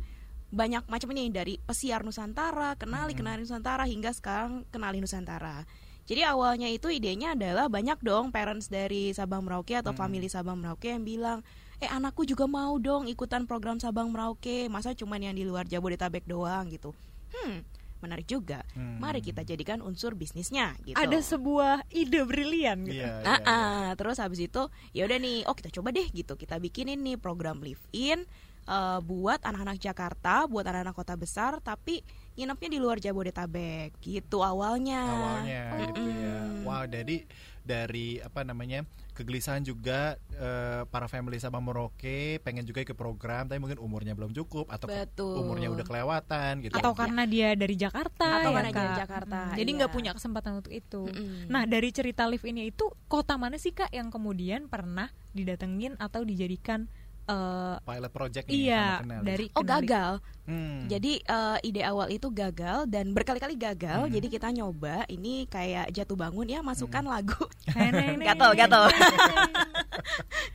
banyak 0.53 0.85
macam 0.85 1.09
ini 1.17 1.33
dari 1.33 1.57
Pesiar 1.57 2.05
Nusantara, 2.05 2.77
Kenali 2.77 3.17
Kenali 3.17 3.41
Nusantara 3.41 3.81
hingga 3.89 4.13
sekarang 4.13 4.61
Kenali 4.69 5.01
Nusantara. 5.01 5.65
Jadi 6.05 6.21
awalnya 6.21 6.69
itu 6.69 6.93
idenya 6.93 7.33
adalah 7.33 7.65
banyak 7.65 7.97
dong 8.05 8.29
parents 8.29 8.69
dari 8.69 9.09
Sabang 9.09 9.41
Merauke 9.41 9.73
atau 9.73 9.89
family 9.97 10.29
Sabang 10.29 10.61
Merauke 10.61 10.93
yang 10.93 11.01
bilang, 11.01 11.41
"Eh, 11.81 11.89
anakku 11.89 12.29
juga 12.29 12.45
mau 12.45 12.77
dong 12.77 13.09
ikutan 13.09 13.49
program 13.49 13.81
Sabang 13.81 14.13
Merauke. 14.13 14.69
Masa 14.69 14.93
cuman 14.93 15.17
yang 15.17 15.33
di 15.33 15.49
luar 15.49 15.65
Jabodetabek 15.65 16.29
doang 16.29 16.69
gitu." 16.69 16.93
Hmm, 17.33 17.65
menarik 17.99 18.25
juga. 18.25 18.61
Hmm. 18.73 18.99
Mari 18.99 19.19
kita 19.19 19.41
jadikan 19.41 19.81
unsur 19.81 20.13
bisnisnya 20.13 20.77
gitu. 20.83 20.95
Ada 20.95 21.17
sebuah 21.19 21.85
ide 21.89 22.21
brilian 22.23 22.85
gitu. 22.85 23.01
Iya, 23.01 23.21
Ah, 23.23 23.37
iya, 23.37 23.43
iya. 23.43 23.47
ah. 23.47 23.89
terus 23.95 24.17
habis 24.17 24.39
itu 24.39 24.61
ya 24.91 25.05
udah 25.05 25.17
nih, 25.17 25.43
oh 25.45 25.55
kita 25.55 25.69
coba 25.71 25.89
deh 25.89 26.07
gitu. 26.09 26.33
Kita 26.33 26.57
bikinin 26.57 26.99
nih 27.01 27.17
program 27.17 27.59
live 27.59 27.81
in 27.91 28.25
eh, 28.67 28.99
buat 28.99 29.39
anak-anak 29.41 29.77
Jakarta, 29.79 30.43
buat 30.45 30.67
anak-anak 30.67 30.93
kota 30.93 31.15
besar, 31.15 31.57
tapi 31.63 32.03
nginepnya 32.35 32.69
di 32.69 32.79
luar 32.79 32.97
Jabodetabek. 32.97 33.95
Gitu 33.97 34.37
awalnya. 34.39 35.01
awalnya 35.03 35.61
gitu 35.87 36.01
ya. 36.03 36.35
Wow, 36.61 36.83
jadi 36.85 37.23
dari 37.67 38.17
apa 38.17 38.41
namanya 38.41 38.81
kegelisahan 39.11 39.61
juga 39.61 40.15
eh, 40.31 40.87
para 40.87 41.05
family 41.05 41.35
sama 41.35 41.57
Merauke 41.57 42.39
pengen 42.39 42.63
juga 42.63 42.79
ikut 42.79 42.93
program, 42.93 43.45
tapi 43.45 43.57
mungkin 43.57 43.75
umurnya 43.77 44.13
belum 44.13 44.31
cukup 44.31 44.69
atau 44.69 44.87
ke- 44.87 44.95
Betul. 45.03 45.35
umurnya 45.37 45.67
udah 45.67 45.83
kelewatan 45.83 46.53
gitu. 46.61 46.73
Atau 46.73 46.93
Ya, 46.93 46.97
karena 46.97 47.23
dia 47.25 47.49
dari 47.53 47.75
Jakarta 47.75 48.27
Atau 48.39 48.49
ya, 48.49 48.55
karena 48.55 48.71
dari 48.71 48.87
Kak? 48.87 48.99
Jakarta, 48.99 49.39
Mm, 49.43 49.57
Jadi 49.57 49.67
iya. 49.67 49.77
nggak 49.77 49.91
punya 49.91 50.11
kesempatan 50.13 50.51
untuk 50.55 50.71
itu. 50.71 51.01
Mm-mm. 51.03 51.45
Nah 51.47 51.63
dari 51.65 51.89
cerita 51.89 52.23
live 52.25 52.45
ini 52.45 52.69
itu 52.69 52.85
kota 53.07 53.35
mana 53.35 53.57
sih 53.57 53.69
kak 53.69 53.91
yang 53.91 54.07
kemudian 54.07 54.65
pernah 54.65 55.09
didatengin 55.31 55.97
atau 55.97 56.21
dijadikan 56.21 56.85
eh, 57.27 57.75
pilot 57.79 58.11
project 58.11 58.45
nih 58.45 58.57
iya 58.61 58.83
sama 58.95 59.01
Kenali. 59.03 59.25
dari 59.25 59.45
Oh 59.49 59.59
Kenali. 59.59 59.71
gagal. 59.83 60.11
Hmm. 60.43 60.87
Jadi 60.87 61.13
eh, 61.19 61.57
ide 61.61 61.81
awal 61.83 62.07
itu 62.07 62.27
gagal 62.29 62.87
dan 62.87 63.11
berkali-kali 63.11 63.53
gagal. 63.53 64.07
Hmm. 64.07 64.13
Jadi 64.13 64.27
kita 64.29 64.47
nyoba 64.49 65.03
ini 65.07 65.43
kayak 65.45 65.91
jatuh 65.91 66.15
bangun 66.15 66.47
ya 66.47 66.59
masukkan 66.61 66.99
Hmm. 66.99 67.11
lagu 67.13 67.43
Gatel, 68.23 68.51
gatel. 68.53 68.83
neng. 68.87 69.51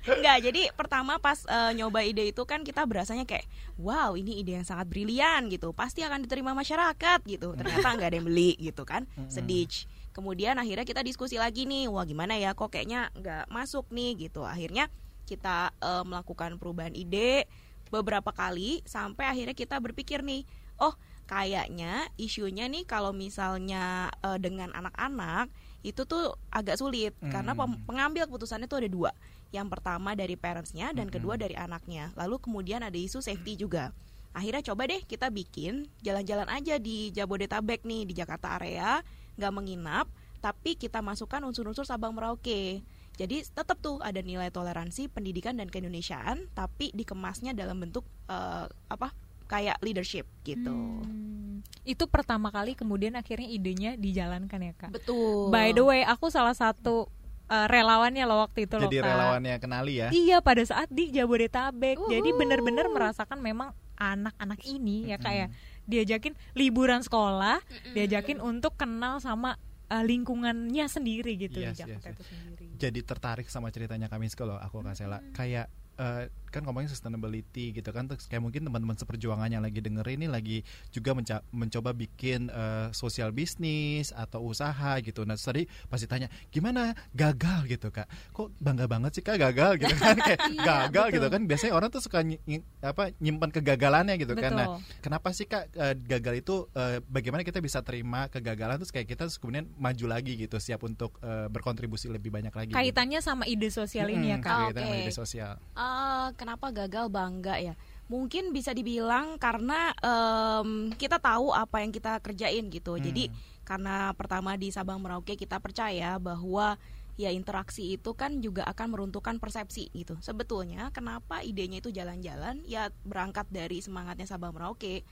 Enggak, 0.13 0.39
jadi 0.43 0.63
pertama 0.73 1.17
pas 1.17 1.39
eh, 1.43 1.73
nyoba 1.75 2.03
ide 2.03 2.27
itu 2.27 2.43
kan 2.43 2.61
kita 2.61 2.83
berasanya 2.83 3.23
kayak 3.23 3.45
wow, 3.77 4.13
ini 4.13 4.41
ide 4.41 4.53
yang 4.55 4.65
sangat 4.65 4.87
brilian 4.87 5.47
gitu. 5.49 5.71
Pasti 5.71 6.01
akan 6.01 6.23
diterima 6.23 6.53
masyarakat 6.53 7.21
gitu. 7.25 7.53
Ternyata 7.53 7.87
nggak 7.93 8.09
ada 8.09 8.17
yang 8.17 8.27
beli 8.27 8.57
gitu 8.57 8.83
kan. 8.83 9.05
Sedih. 9.27 9.69
Kemudian 10.11 10.55
akhirnya 10.55 10.85
kita 10.85 11.01
diskusi 11.01 11.37
lagi 11.37 11.65
nih, 11.65 11.89
wah 11.89 12.05
gimana 12.05 12.35
ya 12.35 12.53
kok 12.53 12.69
kayaknya 12.69 13.09
nggak 13.15 13.49
masuk 13.49 13.89
nih 13.89 14.17
gitu. 14.23 14.43
Akhirnya 14.43 14.93
kita 15.29 15.73
eh, 15.81 16.05
melakukan 16.05 16.57
perubahan 16.61 16.95
ide 16.95 17.47
beberapa 17.93 18.33
kali 18.33 18.81
sampai 18.89 19.29
akhirnya 19.29 19.53
kita 19.53 19.77
berpikir 19.77 20.25
nih, 20.25 20.49
oh 20.81 20.97
kayaknya 21.29 22.09
isunya 22.17 22.67
nih 22.69 22.85
kalau 22.89 23.13
misalnya 23.13 24.09
eh, 24.25 24.39
dengan 24.41 24.73
anak-anak 24.73 25.53
itu 25.83 26.07
tuh 26.07 26.39
agak 26.55 26.79
sulit 26.79 27.13
karena 27.21 27.59
Hmm. 27.59 27.75
pengambil 27.85 28.31
keputusannya 28.31 28.71
tuh 28.71 28.87
ada 28.87 28.91
dua. 28.91 29.11
Yang 29.53 29.69
pertama 29.77 30.17
dari 30.17 30.39
parentsnya 30.39 30.97
dan 30.97 31.11
Mm-mm. 31.11 31.15
kedua 31.21 31.35
dari 31.37 31.53
anaknya. 31.53 32.15
Lalu 32.17 32.41
kemudian 32.41 32.81
ada 32.81 32.97
isu 32.97 33.21
safety 33.21 33.59
juga. 33.61 33.93
Akhirnya 34.33 34.65
coba 34.65 34.89
deh 34.89 35.05
kita 35.05 35.29
bikin 35.29 35.93
jalan-jalan 36.01 36.49
aja 36.49 36.81
di 36.81 37.13
Jabodetabek 37.13 37.85
nih 37.85 38.09
di 38.09 38.15
Jakarta 38.17 38.57
area, 38.57 39.05
nggak 39.37 39.53
menginap, 39.53 40.09
tapi 40.41 40.73
kita 40.81 41.05
masukkan 41.05 41.45
unsur-unsur 41.45 41.85
Sabang 41.85 42.17
Merauke. 42.17 42.81
Jadi 43.21 43.45
tetap 43.45 43.77
tuh 43.79 44.01
ada 44.01 44.19
nilai 44.25 44.49
toleransi, 44.49 45.13
pendidikan 45.13 45.57
dan 45.61 45.69
keindonesiaan, 45.69 46.49
tapi 46.57 46.91
dikemasnya 46.97 47.53
dalam 47.53 47.81
bentuk 47.81 48.05
eh, 48.29 48.67
apa? 48.89 49.13
kayak 49.53 49.77
leadership 49.85 50.25
gitu. 50.49 50.73
Hmm. 50.73 51.61
Itu 51.85 52.09
pertama 52.09 52.49
kali 52.49 52.73
kemudian 52.73 53.21
akhirnya 53.21 53.53
idenya 53.53 54.01
dijalankan 54.01 54.61
ya 54.65 54.73
kak. 54.73 54.91
Betul. 54.97 55.53
By 55.53 55.77
the 55.77 55.85
way, 55.85 56.01
aku 56.09 56.33
salah 56.33 56.57
satu 56.57 57.13
uh, 57.53 57.67
relawannya 57.69 58.25
loh 58.25 58.49
waktu 58.49 58.65
itu 58.65 58.81
loh 58.81 58.89
Jadi 58.89 59.05
kak. 59.05 59.09
relawannya 59.13 59.55
kenali 59.61 60.01
ya. 60.01 60.09
Iya 60.09 60.41
pada 60.41 60.65
saat 60.65 60.89
di 60.89 61.13
Jabodetabek. 61.13 62.01
Jadi 62.01 62.29
Uhuh. 62.33 62.41
benar-benar 62.41 62.89
merasakan 62.89 63.45
memang 63.45 63.77
anak-anak 64.01 64.65
ini 64.65 65.13
ya 65.13 65.21
kak 65.21 65.35
ya 65.37 65.47
diajakin 65.83 66.33
liburan 66.57 67.03
sekolah, 67.05 67.61
Mm-mm. 67.61 67.95
diajakin 67.95 68.39
untuk 68.39 68.79
kenal 68.79 69.19
sama 69.19 69.59
uh, 69.91 70.05
lingkungannya 70.07 70.87
sendiri 70.89 71.37
gitu 71.37 71.61
Yes, 71.61 71.77
di 71.77 71.85
Jakarta 71.85 72.09
yes, 72.09 72.09
yes. 72.09 72.17
itu 72.17 72.25
sendiri. 72.25 72.62
Jadi 72.77 73.01
tertarik 73.05 73.47
sama 73.49 73.69
ceritanya 73.71 74.09
kami 74.09 74.29
kalau 74.33 74.57
aku 74.59 74.83
Kak 74.83 74.97
Sela. 74.97 75.19
Kayak 75.33 75.67
eh, 75.99 76.29
kan 76.53 76.63
ngomongin 76.63 76.87
sustainability 76.87 77.73
gitu 77.73 77.89
kan 77.89 78.05
terus 78.05 78.29
kayak 78.29 78.45
mungkin 78.45 78.63
teman-teman 78.63 78.95
seperjuangan 78.95 79.49
yang 79.49 79.65
lagi 79.65 79.81
denger 79.81 80.05
ini 80.07 80.29
lagi 80.29 80.61
juga 80.89 81.17
menca- 81.17 81.45
mencoba 81.49 81.91
bikin 81.93 82.47
eh, 82.47 82.89
sosial 82.93 83.33
bisnis 83.33 84.13
atau 84.13 84.45
usaha 84.45 85.01
gitu. 85.01 85.25
Nah 85.25 85.35
tadi 85.35 85.65
pasti 85.89 86.05
tanya 86.05 86.29
gimana? 86.49 86.93
Gagal? 87.13 87.65
gitu 87.65 87.89
kak. 87.89 88.05
Kok 88.31 88.59
bangga 88.59 88.85
banget 88.85 89.17
sih 89.17 89.23
kak 89.23 89.39
gagal? 89.39 89.79
gitu 89.79 89.95
kan. 89.97 90.17
Kayak 90.19 90.41
gagal 90.69 91.07
betul. 91.09 91.17
gitu 91.17 91.27
kan. 91.31 91.41
Biasanya 91.47 91.73
orang 91.73 91.89
tuh 91.89 92.03
suka 92.03 92.21
ny- 92.21 92.43
ny- 92.45 92.65
apa 92.83 93.15
nyimpan 93.17 93.51
kegagalannya 93.51 94.19
gitu 94.19 94.35
kan. 94.35 94.53
Nah 94.53 94.67
kenapa 95.01 95.33
sih 95.33 95.47
kak 95.47 95.73
eh, 95.73 95.95
gagal 95.97 96.35
itu 96.39 96.69
eh, 96.73 97.01
bagaimana 97.07 97.41
kita 97.41 97.59
bisa 97.59 97.81
terima 97.81 98.29
kegagalan? 98.29 98.77
Terus 98.77 98.93
kayak 98.93 99.09
kita 99.09 99.23
terus 99.25 99.39
kemudian 99.39 99.71
maju 99.79 100.05
lagi 100.11 100.37
gitu 100.37 100.59
siap 100.59 100.83
untuk 100.83 101.17
eh, 101.23 101.47
berkontribusi 101.49 102.11
lebih 102.11 102.29
banyak 102.29 102.53
lagi 102.53 102.71
gitu. 102.71 102.79
Kaitannya 102.79 103.21
sama 103.21 103.47
ide 103.47 103.71
sosial 103.71 104.11
ini 104.11 104.29
ya 104.29 104.39
kak. 104.39 104.75
sama 104.75 104.85
Oke. 104.91 105.01
ide 105.01 105.13
sosial. 105.15 105.55
Eh, 105.73 106.27
kenapa 106.43 106.75
gagal 106.75 107.07
bangga 107.07 107.63
ya? 107.63 107.79
Mungkin 108.11 108.51
bisa 108.51 108.75
dibilang 108.75 109.39
karena 109.39 109.95
em, 110.03 110.91
kita 110.99 111.23
tahu 111.23 111.55
apa 111.55 111.87
yang 111.87 111.95
kita 111.95 112.19
kerjain 112.19 112.67
gitu. 112.67 112.99
Hmm. 112.99 113.05
Jadi 113.07 113.31
karena 113.63 114.11
pertama 114.19 114.59
di 114.59 114.75
Sabang 114.75 114.99
Merauke 114.99 115.39
kita 115.39 115.63
percaya 115.63 116.19
bahwa 116.19 116.75
ya 117.15 117.31
interaksi 117.31 117.95
itu 117.95 118.11
kan 118.19 118.43
juga 118.43 118.67
akan 118.67 118.91
meruntuhkan 118.91 119.39
persepsi 119.39 119.95
gitu. 119.95 120.19
Sebetulnya 120.19 120.91
kenapa 120.91 121.47
idenya 121.47 121.79
itu 121.79 121.95
jalan-jalan 121.95 122.67
ya 122.67 122.91
berangkat 123.07 123.47
dari 123.55 123.79
semangatnya 123.79 124.27
Sabang 124.27 124.51
Merauke. 124.51 125.07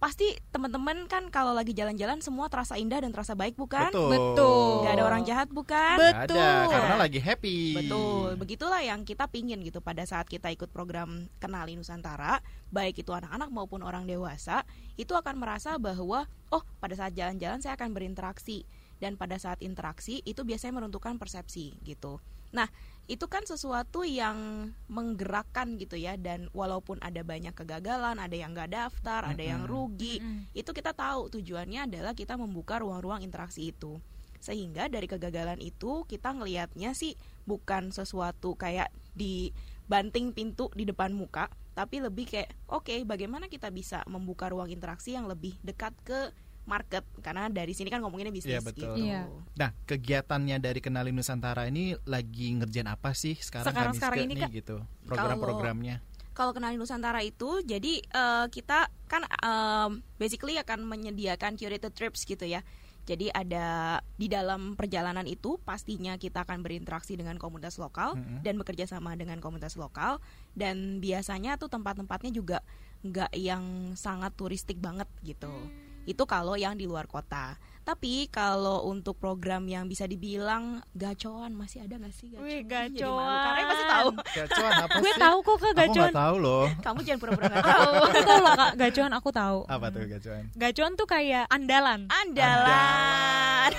Pasti 0.00 0.32
teman-teman 0.48 1.04
kan 1.12 1.28
kalau 1.28 1.52
lagi 1.52 1.76
jalan-jalan 1.76 2.24
semua 2.24 2.48
terasa 2.48 2.80
indah 2.80 3.04
dan 3.04 3.12
terasa 3.12 3.36
baik 3.36 3.52
bukan? 3.60 3.92
betul 3.92 4.08
Betul. 4.08 4.84
Gak 4.88 4.92
ada 4.96 5.04
orang 5.04 5.22
jahat 5.28 5.48
bukan? 5.52 5.96
Nggak 6.00 6.16
ada, 6.24 6.24
Betul. 6.24 6.72
karena 6.72 6.96
lagi 6.96 7.20
happy 7.20 7.58
Betul, 7.76 8.28
begitulah 8.40 8.80
yang 8.80 9.04
kita 9.04 9.28
pingin 9.28 9.60
gitu 9.60 9.84
pada 9.84 10.00
saat 10.08 10.24
kita 10.24 10.48
ikut 10.48 10.72
program 10.72 11.28
Kenali 11.36 11.76
Nusantara, 11.76 12.40
baik 12.72 13.04
itu 13.04 13.12
anak-anak 13.12 13.52
maupun 13.52 13.84
orang 13.84 14.08
dewasa, 14.08 14.64
itu 14.96 15.12
akan 15.12 15.36
merasa 15.36 15.76
bahwa 15.76 16.24
oh 16.48 16.62
pada 16.80 16.96
saat 16.96 17.12
jalan-jalan 17.12 17.60
saya 17.60 17.76
akan 17.76 17.92
berinteraksi 17.92 18.64
dan 19.04 19.20
pada 19.20 19.36
saat 19.36 19.60
interaksi 19.60 20.24
itu 20.24 20.48
biasanya 20.48 20.80
meruntuhkan 20.80 21.20
persepsi 21.20 21.76
gitu. 21.84 22.24
Nah, 22.50 22.66
itu 23.06 23.26
kan 23.26 23.42
sesuatu 23.46 24.04
yang 24.04 24.70
menggerakkan 24.90 25.78
gitu 25.78 25.96
ya. 25.96 26.18
Dan 26.20 26.50
walaupun 26.52 27.00
ada 27.00 27.22
banyak 27.22 27.54
kegagalan, 27.54 28.18
ada 28.18 28.36
yang 28.36 28.52
nggak 28.52 28.72
daftar, 28.74 29.24
ada 29.26 29.42
yang 29.42 29.64
rugi, 29.64 30.20
Mm-mm. 30.20 30.50
itu 30.52 30.70
kita 30.70 30.92
tahu 30.92 31.32
tujuannya 31.32 31.88
adalah 31.90 32.12
kita 32.12 32.36
membuka 32.36 32.78
ruang-ruang 32.82 33.24
interaksi 33.24 33.72
itu. 33.72 33.98
Sehingga 34.40 34.88
dari 34.88 35.04
kegagalan 35.04 35.60
itu 35.60 36.08
kita 36.08 36.32
ngelihatnya 36.32 36.96
sih 36.96 37.16
bukan 37.44 37.92
sesuatu 37.92 38.56
kayak 38.56 38.88
dibanting 39.12 40.32
pintu 40.32 40.72
di 40.72 40.88
depan 40.88 41.12
muka 41.12 41.52
tapi 41.70 42.02
lebih 42.02 42.26
kayak 42.26 42.50
oke 42.68 42.92
bagaimana 43.06 43.46
kita 43.46 43.70
bisa 43.70 44.02
membuka 44.10 44.50
ruang 44.50 44.68
interaksi 44.68 45.14
yang 45.14 45.30
lebih 45.30 45.54
dekat 45.62 45.94
ke 46.02 46.34
market 46.70 47.02
karena 47.18 47.50
dari 47.50 47.74
sini 47.74 47.90
kan 47.90 47.98
ngomonginnya 47.98 48.30
bisnis 48.30 48.54
Iya, 48.54 48.60
betul. 48.62 48.94
gitu. 48.94 49.10
Iya. 49.10 49.26
Nah, 49.58 49.74
kegiatannya 49.84 50.56
dari 50.56 50.78
Kenali 50.78 51.10
Nusantara 51.10 51.66
ini 51.66 51.98
lagi 52.06 52.54
ngerjain 52.54 52.86
apa 52.86 53.10
sih 53.10 53.34
sekarang 53.34 53.66
Sekarang- 53.74 53.94
sekarang 53.98 54.18
ini, 54.30 54.38
nih 54.38 54.62
gitu? 54.62 54.78
Program-programnya. 55.04 55.98
Kalau 56.30 56.54
kenali 56.54 56.78
Nusantara 56.78 57.20
itu, 57.20 57.60
jadi 57.60 58.00
eh, 58.00 58.46
kita 58.48 58.86
kan 59.10 59.26
em, 59.26 60.00
basically 60.16 60.56
akan 60.56 60.86
menyediakan 60.86 61.58
curated 61.58 61.90
trips 61.92 62.22
gitu 62.22 62.46
ya. 62.46 62.62
Jadi 63.04 63.26
ada 63.26 63.98
di 64.14 64.30
dalam 64.30 64.78
perjalanan 64.78 65.26
itu 65.26 65.58
pastinya 65.58 66.14
kita 66.14 66.46
akan 66.46 66.62
berinteraksi 66.62 67.18
dengan 67.18 67.34
komunitas 67.36 67.74
lokal 67.76 68.14
Mm-mm. 68.14 68.44
dan 68.46 68.54
bekerja 68.54 68.86
sama 68.86 69.18
dengan 69.18 69.42
komunitas 69.42 69.74
lokal 69.74 70.22
dan 70.54 71.02
biasanya 71.02 71.58
tuh 71.58 71.66
tempat-tempatnya 71.66 72.30
juga 72.30 72.58
nggak 73.02 73.32
yang 73.34 73.64
sangat 73.98 74.30
turistik 74.38 74.78
banget 74.78 75.08
gitu. 75.26 75.50
Itu 76.02 76.24
kalau 76.24 76.54
yang 76.54 76.74
di 76.74 76.84
luar 76.84 77.04
kota. 77.04 77.56
Tapi 77.80 78.28
kalau 78.28 78.86
untuk 78.86 79.16
program 79.16 79.64
yang 79.64 79.84
bisa 79.84 80.04
dibilang 80.04 80.78
gacoan 80.92 81.50
masih 81.52 81.82
ada 81.82 81.96
nggak 81.96 82.12
sih 82.12 82.28
gacoan? 82.30 82.44
Wih, 82.44 82.60
malu, 82.62 82.70
gacoan. 82.94 83.40
Karena 83.40 83.62
pasti 83.64 83.84
tahu. 83.88 84.08
Gacuan 84.30 84.70
apa 84.76 84.94
Gue 84.94 85.10
sih? 85.10 85.18
tahu 85.18 85.36
kok 85.40 85.56
kak 85.56 85.64
Aku 85.64 85.74
gacuan. 85.74 85.96
nggak 86.06 86.20
tahu 86.20 86.36
loh. 86.38 86.64
Kamu 86.78 86.98
jangan 87.02 87.18
pura-pura 87.18 87.46
nggak 87.48 87.66
tahu. 87.74 87.92
aku 87.98 88.20
tahu 88.22 88.40
lah 88.40 88.54
kak 88.54 88.72
gacuan 88.76 89.12
aku 89.12 89.28
tahu. 89.32 89.58
Apa 89.66 89.86
tuh 89.90 90.00
gacuan? 90.06 90.42
Gacuan 90.54 90.92
tuh 90.94 91.06
kayak 91.08 91.44
andalan. 91.48 92.00
Andalan. 92.06 93.70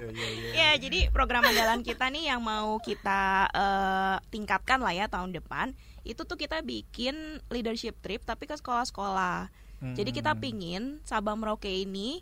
Iya, 0.00 0.08
iya, 0.08 0.28
iya. 0.30 0.50
Ya, 0.50 0.70
jadi 0.76 0.98
program 1.10 1.44
andalan 1.44 1.80
kita 1.80 2.08
nih 2.08 2.24
yang 2.28 2.40
mau 2.40 2.76
kita 2.78 3.22
eh, 3.46 4.16
tingkatkan 4.30 4.80
lah 4.80 4.92
ya 4.92 5.06
tahun 5.06 5.30
depan. 5.30 5.72
Itu 6.02 6.24
tuh 6.24 6.34
kita 6.34 6.64
bikin 6.64 7.14
leadership 7.48 8.00
trip 8.00 8.24
tapi 8.24 8.44
ke 8.44 8.56
sekolah-sekolah. 8.56 9.52
Jadi 9.80 10.10
kita 10.12 10.36
Hmm. 10.36 10.40
pingin 10.40 10.82
Sabang 11.08 11.40
Merauke 11.40 11.68
ini 11.68 12.20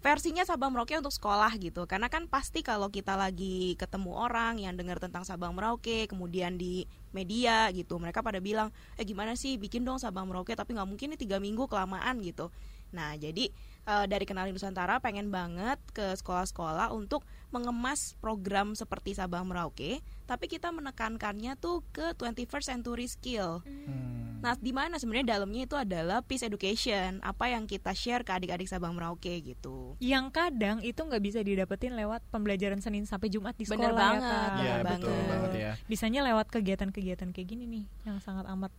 versinya 0.00 0.46
Sabang 0.48 0.72
Merauke 0.72 0.96
untuk 0.96 1.12
sekolah 1.12 1.52
gitu. 1.60 1.84
Karena 1.84 2.08
kan 2.08 2.24
pasti 2.30 2.64
kalau 2.64 2.88
kita 2.88 3.18
lagi 3.20 3.76
ketemu 3.76 4.16
orang 4.16 4.56
yang 4.56 4.72
dengar 4.78 4.96
tentang 4.96 5.28
Sabang 5.28 5.52
Merauke, 5.52 6.08
kemudian 6.08 6.56
di 6.56 6.88
media 7.12 7.68
gitu, 7.74 8.00
mereka 8.00 8.24
pada 8.24 8.40
bilang, 8.40 8.72
eh 8.96 9.04
gimana 9.04 9.36
sih 9.36 9.60
bikin 9.60 9.84
dong 9.84 10.00
Sabang 10.00 10.24
Merauke, 10.30 10.56
tapi 10.56 10.72
nggak 10.72 10.88
mungkin 10.88 11.12
nih 11.12 11.20
tiga 11.20 11.36
minggu 11.36 11.68
kelamaan 11.68 12.22
gitu. 12.24 12.48
Nah 12.90 13.14
jadi 13.14 13.52
eh, 13.86 14.04
dari 14.08 14.24
Kenali 14.24 14.50
Nusantara 14.50 14.98
pengen 15.04 15.28
banget 15.28 15.78
ke 15.92 16.16
sekolah-sekolah 16.16 16.90
untuk 16.96 17.22
mengemas 17.52 18.16
program 18.18 18.72
seperti 18.72 19.12
Sabang 19.14 19.46
Merauke, 19.46 20.00
tapi 20.30 20.46
kita 20.46 20.70
menekankannya 20.70 21.58
tuh 21.58 21.82
ke 21.90 22.14
21st 22.14 22.66
century 22.70 23.10
skill. 23.10 23.66
Hmm. 23.66 24.38
Nah, 24.40 24.54
di 24.54 24.70
mana 24.70 24.94
sebenarnya 24.96 25.36
dalamnya 25.36 25.66
itu 25.66 25.74
adalah 25.74 26.22
peace 26.22 26.46
education, 26.46 27.18
apa 27.20 27.50
yang 27.50 27.66
kita 27.66 27.90
share 27.92 28.22
ke 28.22 28.30
adik-adik 28.30 28.70
Sabang 28.70 28.94
Merauke 28.94 29.42
gitu. 29.42 29.98
Yang 29.98 30.26
kadang 30.30 30.78
itu 30.86 30.96
nggak 30.96 31.18
bisa 31.18 31.42
didapetin 31.42 31.98
lewat 31.98 32.22
pembelajaran 32.30 32.78
Senin 32.78 33.10
sampai 33.10 33.26
Jumat 33.26 33.58
di 33.58 33.66
sekolah 33.66 33.90
Bener 33.90 33.92
ya 33.92 33.98
banget, 33.98 34.22
kak. 34.22 34.38
Iya, 34.38 34.54
bener 34.54 34.86
betul 34.86 35.10
banget. 35.10 35.28
banget 35.28 35.50
ya. 35.58 35.72
Bisanya 35.90 36.20
lewat 36.24 36.46
kegiatan-kegiatan 36.48 37.28
kayak 37.34 37.48
gini 37.50 37.64
nih 37.66 37.84
yang 38.06 38.22
sangat 38.22 38.46
amat 38.54 38.72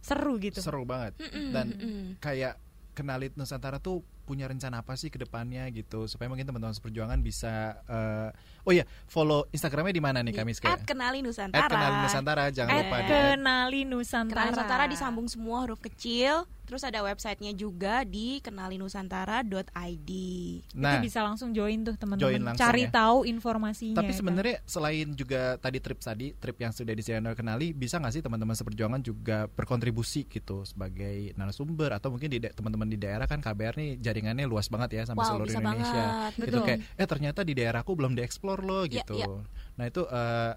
seru 0.00 0.40
gitu. 0.40 0.58
Seru 0.64 0.82
banget. 0.88 1.14
Mm-mm, 1.20 1.48
Dan 1.52 1.66
mm-mm. 1.76 2.02
kayak 2.18 2.56
Kenalit 2.96 3.36
Nusantara 3.36 3.76
tuh 3.78 4.02
punya 4.24 4.48
rencana 4.48 4.80
apa 4.80 4.96
sih 4.96 5.06
ke 5.06 5.20
depannya 5.20 5.68
gitu 5.70 6.08
supaya 6.08 6.26
mungkin 6.26 6.42
teman-teman 6.42 6.72
seperjuangan 6.72 7.20
bisa 7.20 7.76
eh, 7.84 8.28
oh 8.64 8.72
ya 8.72 8.82
follow 9.04 9.44
Instagramnya 9.48 9.92
di 9.92 10.00
mana 10.00 10.18
nih 10.20 10.32
Di 10.32 10.38
kami 10.40 10.50
at 10.50 10.56
sekarang? 10.58 10.84
Kenali 10.84 11.18
Nusantara. 11.20 11.68
Kenali 11.68 11.96
Nusantara 12.00 12.44
jangan 12.48 12.72
At 12.72 12.80
lupa 12.82 12.96
kenali 13.04 13.80
Nusantara. 13.84 14.32
Kenali 14.34 14.50
Nusantara 14.50 14.84
disambung 14.88 15.28
semua 15.28 15.60
huruf 15.62 15.78
kecil, 15.78 16.42
terus 16.64 16.80
ada 16.80 17.04
websitenya 17.04 17.52
juga 17.52 18.02
di 18.02 18.40
kenalinusantara.id. 18.40 20.10
Nah, 20.74 20.96
itu 20.96 21.06
bisa 21.06 21.20
langsung 21.20 21.52
join 21.52 21.84
tuh 21.84 21.94
Join 21.94 22.00
teman-teman. 22.16 22.52
langsung 22.52 22.62
Cari 22.64 22.84
ya. 22.88 22.90
tahu 22.90 23.18
informasinya. 23.24 23.96
Tapi 24.00 24.12
kan. 24.12 24.18
sebenarnya 24.18 24.56
selain 24.64 25.08
juga 25.12 25.56
tadi 25.58 25.78
trip 25.78 26.00
tadi, 26.00 26.26
trip 26.32 26.56
yang 26.58 26.72
sudah 26.72 26.92
disediakan 26.92 27.36
kenali, 27.36 27.72
bisa 27.72 28.00
nggak 28.00 28.14
sih 28.14 28.22
teman-teman 28.22 28.56
seperjuangan 28.56 29.00
juga 29.00 29.46
berkontribusi 29.50 30.24
gitu 30.26 30.64
sebagai 30.64 31.32
narasumber 31.36 31.92
atau 31.92 32.08
mungkin 32.08 32.28
di 32.30 32.38
da- 32.40 32.52
teman-teman 32.52 32.88
di 32.88 32.96
daerah 32.96 33.26
kan 33.26 33.38
KBR 33.38 33.74
nih 33.76 33.90
jaringannya 34.14 34.46
luas 34.46 34.70
banget 34.70 34.94
ya 34.94 35.02
sampai 35.02 35.20
Wow, 35.20 35.30
seluruh 35.34 35.46
bisa 35.50 35.58
Indonesia. 35.58 35.90
banget. 36.06 36.32
Itu 36.32 36.42
Betul. 36.46 36.62
kayak 36.62 36.80
eh 36.94 37.08
ternyata 37.10 37.40
di 37.42 37.52
daerahku 37.52 37.92
belum 37.92 38.12
dieksplor 38.14 38.62
loh 38.62 38.86
Iya, 38.86 39.02
gitu. 39.02 39.14
iya. 39.18 39.26
Nah 39.74 39.84
itu 39.84 40.06
eh, 40.06 40.52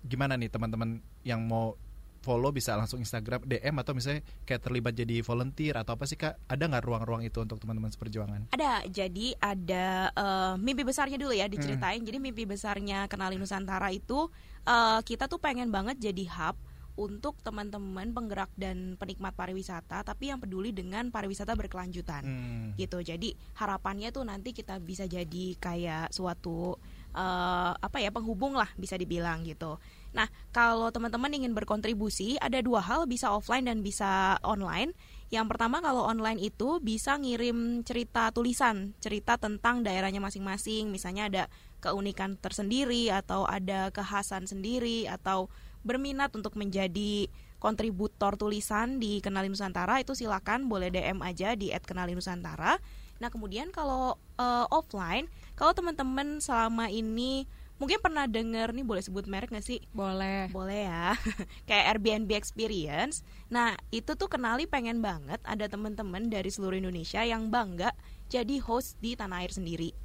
gimana 0.00 0.38
nih 0.38 0.46
teman-teman 0.46 1.02
yang 1.20 1.42
mau 1.42 1.74
follow 2.18 2.50
bisa 2.50 2.74
langsung 2.74 2.98
Instagram 2.98 3.42
DM 3.42 3.70
atau 3.76 3.94
misalnya 3.94 4.18
kayak 4.42 4.58
terlibat 4.60 4.94
jadi 4.94 5.22
volunteer 5.22 5.78
atau 5.78 5.94
apa 5.94 6.06
sih 6.06 6.14
kak 6.14 6.34
ada 6.44 6.66
nggak 6.66 6.82
ruang-ruang 6.82 7.22
itu 7.22 7.38
untuk 7.38 7.58
teman-teman 7.58 7.86
seperjuangan 7.88 8.50
Ada, 8.50 8.82
jadi 8.86 9.34
ada 9.36 9.86
eh, 10.10 10.54
mimpi 10.56 10.82
besarnya 10.82 11.18
dulu 11.18 11.30
ya 11.30 11.46
diceritain. 11.46 12.02
Jadi 12.02 12.18
mimpi 12.18 12.42
besarnya 12.42 13.06
Kenali 13.06 13.34
Nusantara 13.34 13.90
itu 13.90 14.30
eh, 14.62 15.00
kita 15.02 15.26
tuh 15.26 15.38
pengen 15.38 15.70
banget 15.70 15.98
jadi 15.98 16.26
hub 16.28 16.58
untuk 16.96 17.36
teman-teman 17.44 18.10
penggerak 18.16 18.48
dan 18.56 18.96
penikmat 18.96 19.36
pariwisata, 19.36 20.00
tapi 20.00 20.32
yang 20.32 20.40
peduli 20.40 20.72
dengan 20.72 21.12
pariwisata 21.12 21.52
berkelanjutan. 21.52 22.24
Hmm. 22.24 22.66
Gitu. 22.74 22.98
Jadi 23.04 23.36
harapannya 23.60 24.08
tuh 24.10 24.24
nanti 24.24 24.56
kita 24.56 24.80
bisa 24.80 25.04
jadi 25.04 25.54
kayak 25.60 26.10
suatu 26.10 26.80
eh, 27.12 27.72
apa 27.76 28.00
ya 28.00 28.08
penghubung 28.08 28.56
lah 28.56 28.72
bisa 28.80 28.96
dibilang 28.96 29.44
gitu. 29.44 29.76
Nah, 30.16 30.32
kalau 30.48 30.88
teman-teman 30.88 31.28
ingin 31.28 31.52
berkontribusi, 31.52 32.40
ada 32.40 32.64
dua 32.64 32.80
hal 32.80 33.04
bisa 33.04 33.28
offline 33.28 33.68
dan 33.68 33.84
bisa 33.84 34.40
online. 34.40 34.96
Yang 35.28 35.52
pertama 35.52 35.84
kalau 35.84 36.08
online 36.08 36.40
itu 36.40 36.80
bisa 36.80 37.20
ngirim 37.20 37.84
cerita 37.84 38.32
tulisan, 38.32 38.96
cerita 39.02 39.36
tentang 39.36 39.84
daerahnya 39.84 40.22
masing-masing, 40.24 40.88
misalnya 40.88 41.28
ada 41.28 41.44
keunikan 41.84 42.40
tersendiri 42.40 43.12
atau 43.12 43.44
ada 43.44 43.92
kekhasan 43.92 44.48
sendiri 44.48 45.04
atau 45.10 45.52
berminat 45.86 46.34
untuk 46.34 46.58
menjadi 46.58 47.30
kontributor 47.62 48.34
tulisan 48.34 48.98
di 48.98 49.22
Kenali 49.22 49.46
Nusantara 49.46 50.02
itu 50.02 50.12
silakan 50.12 50.66
boleh 50.66 50.90
DM 50.92 51.22
aja 51.22 51.54
di 51.54 51.70
@kenali_nusantara. 51.72 52.76
Nah, 53.16 53.28
kemudian 53.32 53.72
kalau 53.72 54.20
eh, 54.36 54.66
offline, 54.68 55.30
kalau 55.56 55.72
teman-teman 55.72 56.42
selama 56.42 56.92
ini 56.92 57.48
mungkin 57.76 58.00
pernah 58.00 58.24
dengar 58.24 58.72
nih 58.72 58.84
boleh 58.84 59.02
sebut 59.04 59.24
merek 59.28 59.52
nggak 59.52 59.64
sih? 59.64 59.80
Boleh. 59.92 60.52
Boleh 60.52 60.88
ya. 60.88 61.16
Kayak 61.68 61.96
Airbnb 61.96 62.30
Experience. 62.36 63.24
Nah, 63.48 63.76
itu 63.88 64.16
tuh 64.16 64.28
kenali 64.28 64.68
pengen 64.68 65.00
banget 65.00 65.40
ada 65.44 65.64
teman-teman 65.68 66.28
dari 66.28 66.48
seluruh 66.52 66.76
Indonesia 66.76 67.24
yang 67.24 67.48
bangga 67.48 67.92
jadi 68.28 68.58
host 68.60 69.00
di 69.00 69.16
tanah 69.16 69.44
air 69.44 69.52
sendiri. 69.52 69.96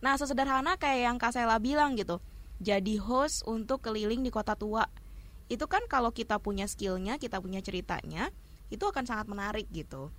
Nah, 0.00 0.16
sesederhana 0.16 0.80
kayak 0.80 1.00
yang 1.12 1.16
Kak 1.20 1.36
Sela 1.36 1.60
bilang 1.60 1.92
gitu. 1.94 2.24
Jadi 2.60 2.96
host 3.00 3.44
untuk 3.44 3.84
keliling 3.84 4.24
di 4.24 4.32
kota 4.32 4.56
tua. 4.56 4.88
Itu 5.50 5.66
kan 5.66 5.82
kalau 5.90 6.14
kita 6.14 6.38
punya 6.38 6.70
skillnya, 6.70 7.18
kita 7.18 7.42
punya 7.42 7.58
ceritanya, 7.58 8.30
itu 8.70 8.86
akan 8.86 9.02
sangat 9.02 9.26
menarik 9.26 9.66
gitu. 9.74 10.14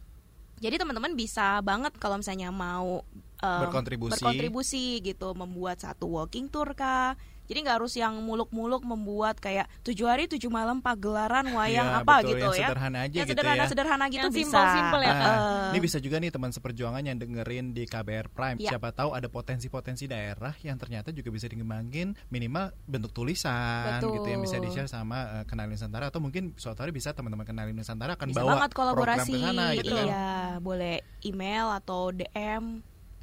Jadi 0.61 0.77
teman-teman 0.77 1.17
bisa 1.17 1.57
banget 1.65 1.95
kalau 1.97 2.19
misalnya 2.21 2.53
mau 2.53 3.01
em, 3.41 3.61
Berkontribusi. 3.65 4.13
berkontribusi 4.19 4.85
gitu, 5.01 5.33
membuat 5.33 5.81
satu 5.81 6.05
walking 6.19 6.51
tour 6.51 6.75
kah? 6.77 7.17
Jadi 7.51 7.59
nggak 7.61 7.77
harus 7.77 7.93
yang 7.93 8.15
muluk-muluk 8.17 8.79
membuat 8.81 9.35
kayak 9.37 9.67
tujuh 9.83 10.07
hari 10.07 10.23
tujuh 10.25 10.47
malam 10.47 10.79
pagelaran 10.79 11.51
wayang 11.51 11.83
Iya, 11.83 11.99
apa 11.99 12.13
betul, 12.17 12.29
gitu 12.31 12.45
yang 12.47 12.55
ya. 12.55 12.59
sederhana 12.65 12.97
aja 12.97 13.11
yang 13.11 13.19
gitu 13.21 13.33
sederhana 13.35 13.59
ya. 13.59 13.67
sederhana 13.67 14.05
gitu 14.07 14.19
Yang 14.21 14.31
bisa. 14.31 14.47
simple-simple 14.47 15.01
ya, 15.01 15.11
Nah, 15.11 15.19
Kak. 15.19 15.35
Eh, 15.35 15.67
ini 15.67 15.79
bisa 15.81 15.97
juga 15.99 16.15
nih 16.17 16.31
teman 16.31 16.51
seperjuangan 16.51 17.03
yang 17.03 17.17
dengerin 17.17 17.65
di 17.69 17.83
KBR 17.83 18.27
Prime. 18.29 18.57
Ya. 18.57 18.71
Siapa 18.71 18.89
tahu 18.89 19.11
ada 19.11 19.27
potensi-potensi 19.27 20.07
daerah 20.07 20.55
yang 20.61 20.77
ternyata 20.77 21.11
juga 21.11 21.27
bisa 21.27 21.45
dikembangin 21.45 22.15
minimal 22.29 22.71
bentuk 22.85 23.11
tulisan 23.11 23.99
Betul. 23.99 24.15
gitu 24.15 24.27
yang 24.29 24.41
bisa 24.41 24.55
di-share 24.55 24.87
sama 24.87 25.17
eh, 25.33 25.43
Kenalin 25.43 25.71
Nusantara 25.71 26.07
atau 26.07 26.17
mungkin 26.17 26.55
suatu 26.55 26.79
hari 26.79 26.89
bisa 26.89 27.11
teman-teman 27.11 27.43
Kenalin 27.43 27.75
Nusantara 27.75 28.15
akan 28.15 28.27
bisa 28.27 28.39
bawa 28.39 28.51
banget 28.57 28.71
kolaborasi 28.71 29.27
program 29.27 29.27
ke 29.27 29.43
sana 29.43 29.65
gitu 29.73 29.91
kan. 29.91 30.05
iya 30.05 30.29
boleh 30.57 30.95
email 31.21 31.67
atau 31.73 32.11
DM 32.11 32.79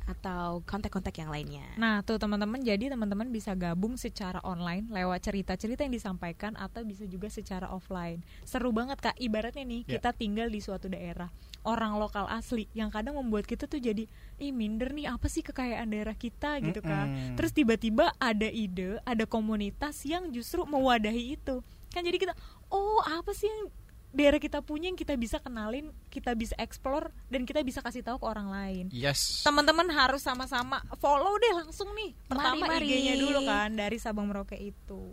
atau 0.09 0.65
kontak-kontak 0.65 1.13
yang 1.21 1.29
lainnya 1.29 1.69
Nah, 1.77 2.01
tuh 2.01 2.17
teman-teman 2.17 2.65
jadi 2.65 2.89
teman-teman 2.89 3.29
bisa 3.29 3.53
gabung 3.53 4.01
secara 4.01 4.41
online 4.41 4.89
lewat 4.89 5.21
cerita-cerita 5.29 5.85
yang 5.85 5.93
disampaikan 5.93 6.57
atau 6.57 6.81
bisa 6.83 7.05
juga 7.05 7.29
secara 7.29 7.69
offline. 7.69 8.25
Seru 8.49 8.73
banget 8.73 8.99
Kak, 9.05 9.21
ibaratnya 9.21 9.63
nih 9.69 9.85
Ya. 9.85 10.01
kita 10.01 10.17
tinggal 10.17 10.49
di 10.49 10.65
suatu 10.65 10.89
daerah, 10.89 11.29
orang 11.63 12.01
lokal 12.01 12.25
asli 12.33 12.65
yang 12.73 12.89
kadang 12.89 13.21
membuat 13.21 13.45
kita 13.45 13.69
tuh 13.69 13.79
jadi 13.79 14.09
ih 14.41 14.53
minder 14.55 14.91
nih 14.97 15.13
apa 15.13 15.29
sih 15.29 15.45
kekayaan 15.45 15.93
daerah 15.93 16.17
kita 16.17 16.59
gitu 16.65 16.81
kan. 16.81 17.13
Mm-mm. 17.13 17.37
Terus 17.37 17.53
tiba-tiba 17.53 18.17
ada 18.17 18.49
ide, 18.49 18.99
ada 19.05 19.29
komunitas 19.29 20.03
yang 20.09 20.33
justru 20.33 20.65
mewadahi 20.65 21.37
itu. 21.37 21.61
Kan 21.93 22.03
jadi 22.05 22.17
kita, 22.17 22.33
oh 22.73 23.05
apa 23.05 23.33
sih 23.37 23.49
yang 23.51 23.69
daerah 24.09 24.41
kita 24.41 24.65
punya 24.65 24.89
yang 24.89 24.97
kita 24.97 25.15
bisa 25.21 25.37
kenalin, 25.39 25.93
kita 26.09 26.33
bisa 26.33 26.57
explore 26.57 27.13
dan 27.29 27.45
kita 27.45 27.61
bisa 27.61 27.85
kasih 27.85 28.01
tahu 28.01 28.17
ke 28.21 28.27
orang 28.27 28.49
lain 28.49 28.85
Yes. 28.89 29.45
teman-teman 29.45 29.89
harus 29.93 30.25
sama-sama 30.25 30.81
follow 30.97 31.37
deh 31.37 31.53
langsung 31.65 31.93
nih 31.93 32.17
pertama. 32.25 32.81
IG-nya 32.81 33.15
dulu 33.21 33.45
kan 33.45 33.71
dari 33.77 34.01
Sabang 34.01 34.29
Merauke 34.29 34.57
itu 34.57 35.13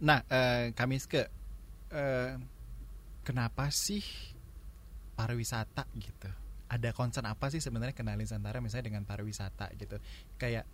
Nah, 0.00 0.24
eh, 0.32 0.72
Kamiske, 0.72 1.28
eh, 1.92 2.32
kenapa 3.20 3.68
sih 3.68 4.00
pariwisata 5.12 5.84
gitu? 6.00 6.30
Ada 6.70 6.96
concern 6.96 7.28
apa 7.28 7.52
sih 7.52 7.60
sebenarnya 7.60 7.92
kenalin 7.92 8.24
Nusantara 8.24 8.64
misalnya 8.64 8.88
dengan 8.88 9.04
pariwisata 9.04 9.68
gitu? 9.76 10.00
Kayak 10.40 10.64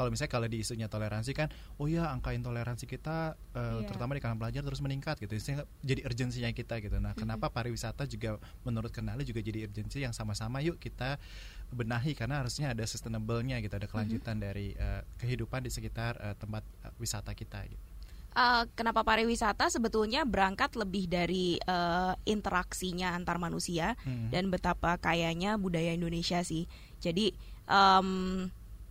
kalau 0.00 0.08
misalnya 0.08 0.32
kalau 0.32 0.48
di 0.48 0.64
isunya 0.64 0.88
toleransi 0.88 1.36
kan, 1.36 1.52
oh 1.76 1.84
ya 1.84 2.08
angka 2.08 2.32
intoleransi 2.32 2.88
kita 2.88 3.36
eh, 3.52 3.60
Iya. 3.60 3.84
terutama 3.84 4.16
di 4.16 4.24
kalangan 4.24 4.40
pelajar 4.40 4.64
terus 4.64 4.80
meningkat 4.80 5.20
gitu. 5.20 5.36
Jadi 5.84 6.00
urgensinya 6.00 6.48
kita 6.56 6.80
gitu. 6.80 6.96
Nah, 6.96 7.12
kenapa 7.12 7.52
pariwisata 7.52 8.08
juga 8.08 8.40
menurut 8.64 8.88
Kenali 8.88 9.28
juga 9.28 9.44
jadi 9.44 9.68
urgensi 9.68 10.00
yang 10.00 10.16
sama-sama 10.16 10.64
yuk 10.64 10.80
kita 10.80 11.20
benahi 11.68 12.16
karena 12.16 12.40
harusnya 12.40 12.72
ada 12.72 12.80
sustainable-nya 12.82 13.60
gitu, 13.60 13.76
ada 13.76 13.84
kelanjutan 13.84 14.40
dari 14.40 14.72
eh, 14.72 15.04
kehidupan 15.20 15.60
di 15.60 15.70
sekitar 15.70 16.16
eh, 16.16 16.34
tempat 16.40 16.64
eh, 16.82 16.92
wisata 16.96 17.36
kita 17.36 17.60
gitu. 17.68 17.84
Eh, 18.30 18.62
kenapa 18.72 19.02
pariwisata 19.02 19.68
sebetulnya 19.68 20.24
berangkat 20.24 20.78
lebih 20.80 21.06
dari 21.06 21.60
eh, 21.60 22.12
interaksinya 22.24 23.12
antar 23.12 23.36
manusia 23.36 23.98
Hmm. 24.08 24.32
dan 24.32 24.48
betapa 24.48 24.96
kayanya 24.96 25.60
budaya 25.60 25.92
Indonesia 25.92 26.40
sih. 26.40 26.64
Jadi 26.98 27.36
em, 27.66 28.48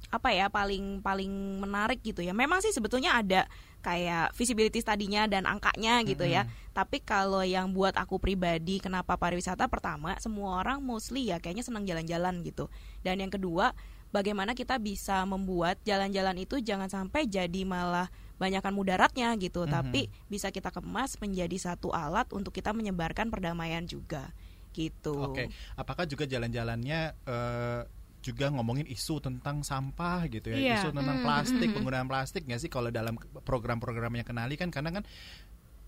apa 0.10 0.34
ya 0.34 0.50
paling 0.50 1.06
paling 1.06 1.62
menarik 1.62 2.02
gitu 2.02 2.26
ya. 2.26 2.34
Memang 2.34 2.66
sih 2.66 2.74
sebetulnya 2.74 3.14
ada 3.18 3.46
kayak 3.80 4.34
visibility 4.36 4.82
tadinya 4.82 5.30
dan 5.30 5.46
angkanya 5.46 6.02
gitu 6.04 6.26
ya. 6.26 6.50
Tapi 6.74 7.00
kalau 7.06 7.46
yang 7.46 7.72
buat 7.72 7.96
aku 7.96 8.18
pribadi 8.18 8.82
kenapa 8.82 9.16
pariwisata 9.16 9.70
pertama 9.70 10.18
semua 10.18 10.60
orang 10.60 10.82
mostly 10.82 11.30
ya 11.30 11.38
kayaknya 11.38 11.64
senang 11.64 11.86
jalan-jalan 11.86 12.42
gitu. 12.42 12.68
Dan 13.06 13.22
yang 13.22 13.32
kedua 13.32 13.72
bagaimana 14.10 14.58
kita 14.58 14.82
bisa 14.82 15.22
membuat 15.30 15.78
jalan-jalan 15.86 16.42
itu 16.42 16.58
jangan 16.60 16.90
sampai 16.90 17.30
jadi 17.30 17.62
malah 17.62 18.10
banyakkan 18.42 18.72
mudaratnya 18.74 19.36
gitu, 19.38 19.68
Mhm. 19.68 19.72
tapi 19.72 20.02
bisa 20.32 20.50
kita 20.50 20.72
kemas 20.72 21.20
menjadi 21.22 21.54
satu 21.60 21.92
alat 21.94 22.26
untuk 22.34 22.56
kita 22.56 22.72
menyebarkan 22.74 23.30
perdamaian 23.30 23.84
juga 23.86 24.32
gitu. 24.74 25.14
Oke, 25.30 25.52
apakah 25.76 26.08
juga 26.08 26.24
jalan-jalannya 26.26 27.00
eh, 27.28 27.82
juga 28.20 28.52
ngomongin 28.52 28.84
isu 28.88 29.24
tentang 29.24 29.64
sampah 29.64 30.28
gitu 30.28 30.52
ya, 30.52 30.58
Iya. 30.60 30.76
isu 30.84 30.90
tentang 30.92 31.18
Hmm, 31.20 31.26
plastik, 31.26 31.56
hmm, 31.56 31.66
hmm. 31.66 31.76
penggunaan 31.80 32.08
plastik 32.12 32.44
nggak 32.44 32.60
sih 32.60 32.72
kalau 32.72 32.92
dalam 32.92 33.16
program-programnya 33.48 34.28
kenali 34.28 34.60
kan 34.60 34.68
karena 34.70 35.00
kan 35.00 35.04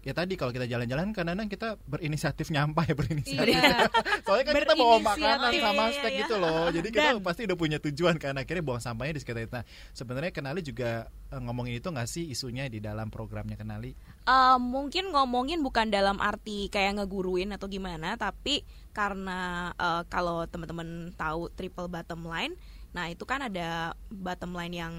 ya 0.01 0.17
tadi 0.17 0.33
kalau 0.33 0.49
kita 0.49 0.65
jalan-jalan 0.65 1.13
kadang-kadang 1.13 1.49
kita 1.49 1.77
berinisiatif 1.85 2.49
nyampah 2.49 2.85
ya 2.89 2.95
berinisiatif. 2.97 3.53
Iya. 3.53 3.85
Soalnya 4.25 4.45
kan 4.49 4.53
kita 4.57 4.75
bawa 4.75 4.97
makanan 4.97 5.51
sama 5.61 5.83
iya, 5.85 5.93
snack 5.93 6.13
iya. 6.13 6.21
gitu 6.25 6.35
loh. 6.41 6.63
Jadi 6.73 6.87
kita 6.89 7.09
Dan- 7.13 7.23
pasti 7.25 7.41
udah 7.45 7.57
punya 7.57 7.77
tujuan 7.77 8.15
kan 8.17 8.33
akhirnya 8.33 8.63
buang 8.65 8.81
sampahnya 8.81 9.13
di 9.17 9.21
sekitar 9.21 9.41
itu. 9.45 9.53
Nah, 9.53 9.65
sebenarnya 9.93 10.31
kenali 10.33 10.61
juga 10.65 11.05
eh, 11.29 11.41
ngomongin 11.41 11.77
itu 11.77 11.87
nggak 11.93 12.09
sih 12.09 12.25
isunya 12.33 12.65
di 12.65 12.81
dalam 12.81 13.13
programnya 13.13 13.53
kenali? 13.53 13.93
Eh, 14.25 14.57
mungkin 14.57 15.13
ngomongin 15.13 15.61
bukan 15.61 15.93
dalam 15.93 16.17
arti 16.17 16.69
kayak 16.73 17.01
ngeguruin 17.01 17.53
atau 17.53 17.69
gimana, 17.69 18.17
tapi 18.17 18.65
karena 18.91 19.69
eh, 19.77 20.03
kalau 20.09 20.49
teman-teman 20.49 21.13
tahu 21.13 21.53
triple 21.53 21.85
bottom 21.85 22.25
line, 22.25 22.57
nah 22.97 23.05
itu 23.05 23.21
kan 23.29 23.45
ada 23.45 23.93
bottom 24.09 24.57
line 24.57 24.73
yang 24.73 24.93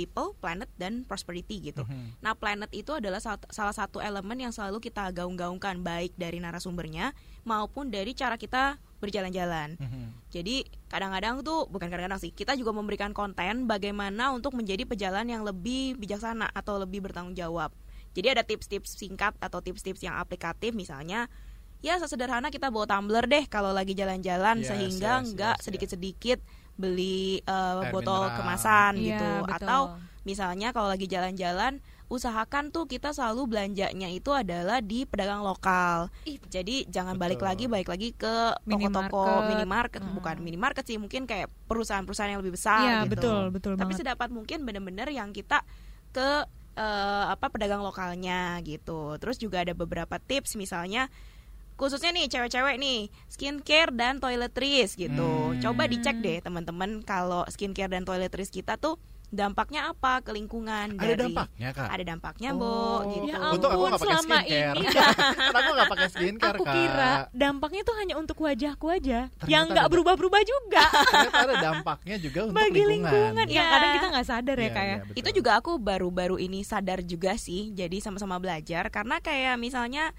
people, 0.00 0.32
planet 0.40 0.72
dan 0.80 1.04
prosperity 1.04 1.68
gitu. 1.68 1.84
Mhm. 1.84 2.24
Nah, 2.24 2.32
planet 2.32 2.72
itu 2.72 2.96
adalah 2.96 3.20
sal- 3.20 3.44
salah 3.52 3.76
satu 3.76 4.00
elemen 4.00 4.40
yang 4.40 4.48
selalu 4.48 4.80
kita 4.80 5.12
gaung-gaungkan 5.12 5.84
baik 5.84 6.16
dari 6.16 6.40
narasumbernya 6.40 7.12
maupun 7.44 7.92
dari 7.92 8.16
cara 8.16 8.40
kita 8.40 8.80
berjalan-jalan. 9.04 9.76
Mhm. 9.76 10.32
Jadi 10.32 10.64
kadang-kadang 10.88 11.44
tuh 11.44 11.68
bukan 11.68 11.92
kadang-kadang 11.92 12.20
sih 12.20 12.32
kita 12.32 12.56
juga 12.56 12.72
memberikan 12.72 13.12
konten 13.12 13.68
bagaimana 13.68 14.32
untuk 14.32 14.56
menjadi 14.56 14.88
pejalan 14.88 15.28
yang 15.28 15.44
lebih 15.44 16.00
bijaksana 16.00 16.48
atau 16.56 16.80
lebih 16.80 17.04
bertanggung 17.04 17.36
jawab. 17.36 17.72
Jadi 18.16 18.26
ada 18.32 18.42
tips-tips 18.42 18.96
singkat 18.96 19.36
atau 19.38 19.60
tips-tips 19.60 20.00
yang 20.00 20.16
aplikatif 20.16 20.72
misalnya 20.72 21.28
ya 21.80 21.96
sesederhana 21.96 22.52
kita 22.52 22.68
bawa 22.68 22.84
tumbler 22.84 23.24
deh 23.24 23.48
kalau 23.48 23.72
lagi 23.72 23.96
jalan-jalan 23.96 24.60
Yes, 24.60 24.68
sehingga 24.68 25.12
yes, 25.24 25.26
nggak 25.32 25.56
yes, 25.56 25.62
sedikit-sedikit 25.64 26.38
beli 26.80 27.38
eh, 27.38 27.52
Air 27.84 27.92
botol 27.92 28.24
mineral. 28.24 28.36
kemasan 28.40 28.92
Iya, 28.96 29.04
gitu 29.06 29.30
betul. 29.44 29.56
atau 29.60 29.80
misalnya 30.20 30.68
kalau 30.72 30.88
lagi 30.88 31.04
jalan-jalan 31.04 31.80
usahakan 32.10 32.74
tuh 32.74 32.90
kita 32.90 33.14
selalu 33.14 33.46
belanjanya 33.46 34.10
itu 34.10 34.34
adalah 34.34 34.82
di 34.82 35.06
pedagang 35.06 35.46
lokal. 35.46 36.10
Jadi 36.50 36.82
jangan 36.90 37.14
balik 37.14 37.38
Betul. 37.38 37.48
lagi 37.48 37.64
balik 37.70 37.88
lagi 37.88 38.08
ke 38.10 38.58
toko-toko 38.66 39.22
Minimarket. 39.46 39.50
minimarket 39.54 40.02
Hmm. 40.02 40.14
bukan 40.18 40.36
minimarket 40.42 40.84
sih 40.90 40.98
mungkin 40.98 41.30
kayak 41.30 41.46
perusahaan-perusahaan 41.70 42.34
yang 42.34 42.42
lebih 42.42 42.58
besar 42.58 42.82
Iya 42.82 42.98
gitu. 43.06 43.14
betul 43.14 43.42
betul 43.54 43.72
Tapi 43.78 43.94
banget 43.94 44.00
sedapat 44.02 44.28
mungkin 44.34 44.66
benar-benar 44.66 45.06
yang 45.14 45.30
kita 45.30 45.62
ke 46.10 46.50
eh, 46.74 47.24
apa 47.30 47.46
pedagang 47.46 47.82
lokalnya 47.82 48.58
gitu. 48.66 49.14
Terus 49.22 49.38
juga 49.38 49.62
ada 49.62 49.74
beberapa 49.78 50.18
tips 50.18 50.58
misalnya 50.58 51.06
khususnya 51.80 52.12
nih 52.12 52.28
cewek-cewek 52.28 52.76
nih 52.76 53.00
skincare 53.26 53.88
dan 53.90 54.20
toiletries 54.20 54.92
gitu. 54.94 55.16
Hmm. 55.48 55.58
Coba 55.58 55.82
dicek 55.86 56.16
deh 56.18 56.38
teman-teman 56.38 57.00
kalau 57.00 57.42
skincare 57.46 57.88
dan 57.88 58.04
toiletries 58.04 58.48
kita 58.48 58.76
tuh 58.76 59.00
dampaknya 59.26 59.86
apa 59.86 60.18
ke 60.20 60.30
lingkungan 60.30 60.90
Ada 60.92 61.06
dari 61.06 61.22
dampaknya 61.24 61.68
kak. 61.70 61.86
ada 61.88 62.02
dampaknya, 62.04 62.48
Oh. 62.50 62.58
Bo, 62.58 62.74
gitu. 63.08 63.26
Ya 63.30 63.36
Untung 63.48 63.70
aku 63.70 63.78
ampun, 63.78 63.86
nggak 63.86 63.94
pakai 63.94 64.10
selama 64.10 64.36
skincare. 64.36 64.74
ini 64.74 64.86
Karena 65.38 65.54
aku 65.56 65.70
nggak 65.70 65.88
pakai 65.88 66.08
skincare 66.10 66.50
aku 66.52 66.64
kak. 66.64 66.74
kira 66.74 67.12
dampaknya 67.30 67.80
tuh 67.80 67.94
hanya 67.94 68.14
untuk 68.16 68.36
wajahku 68.36 68.86
aja 68.90 69.18
Ternyata 69.30 69.46
yang 69.46 69.64
nggak 69.70 69.86
berubah-berubah 69.86 70.42
juga 70.42 70.82
Ternyata 71.14 71.38
ada 71.40 71.54
dampaknya 71.62 72.16
juga 72.18 72.38
untuk 72.42 72.56
bagi 72.56 72.74
lingkungan. 72.74 72.90
lingkungan 72.90 73.46
yang 73.46 73.54
Iya. 73.62 73.72
kadang 73.72 73.90
kita 73.94 74.06
nggak 74.10 74.26
sadar 74.28 74.56
ya 74.56 74.60
Iya, 74.60 74.70
kayak 74.74 74.90
iya, 74.90 75.04
betul. 75.06 75.18
Itu 75.22 75.28
juga 75.32 75.50
aku 75.54 75.70
baru-baru 75.78 76.36
ini 76.36 76.60
sadar 76.60 76.98
juga 77.00 77.32
sih. 77.36 77.70
Jadi 77.70 77.96
sama-sama 77.98 78.34
belajar 78.36 78.90
karena 78.90 79.16
kayak 79.16 79.54
misalnya 79.56 80.10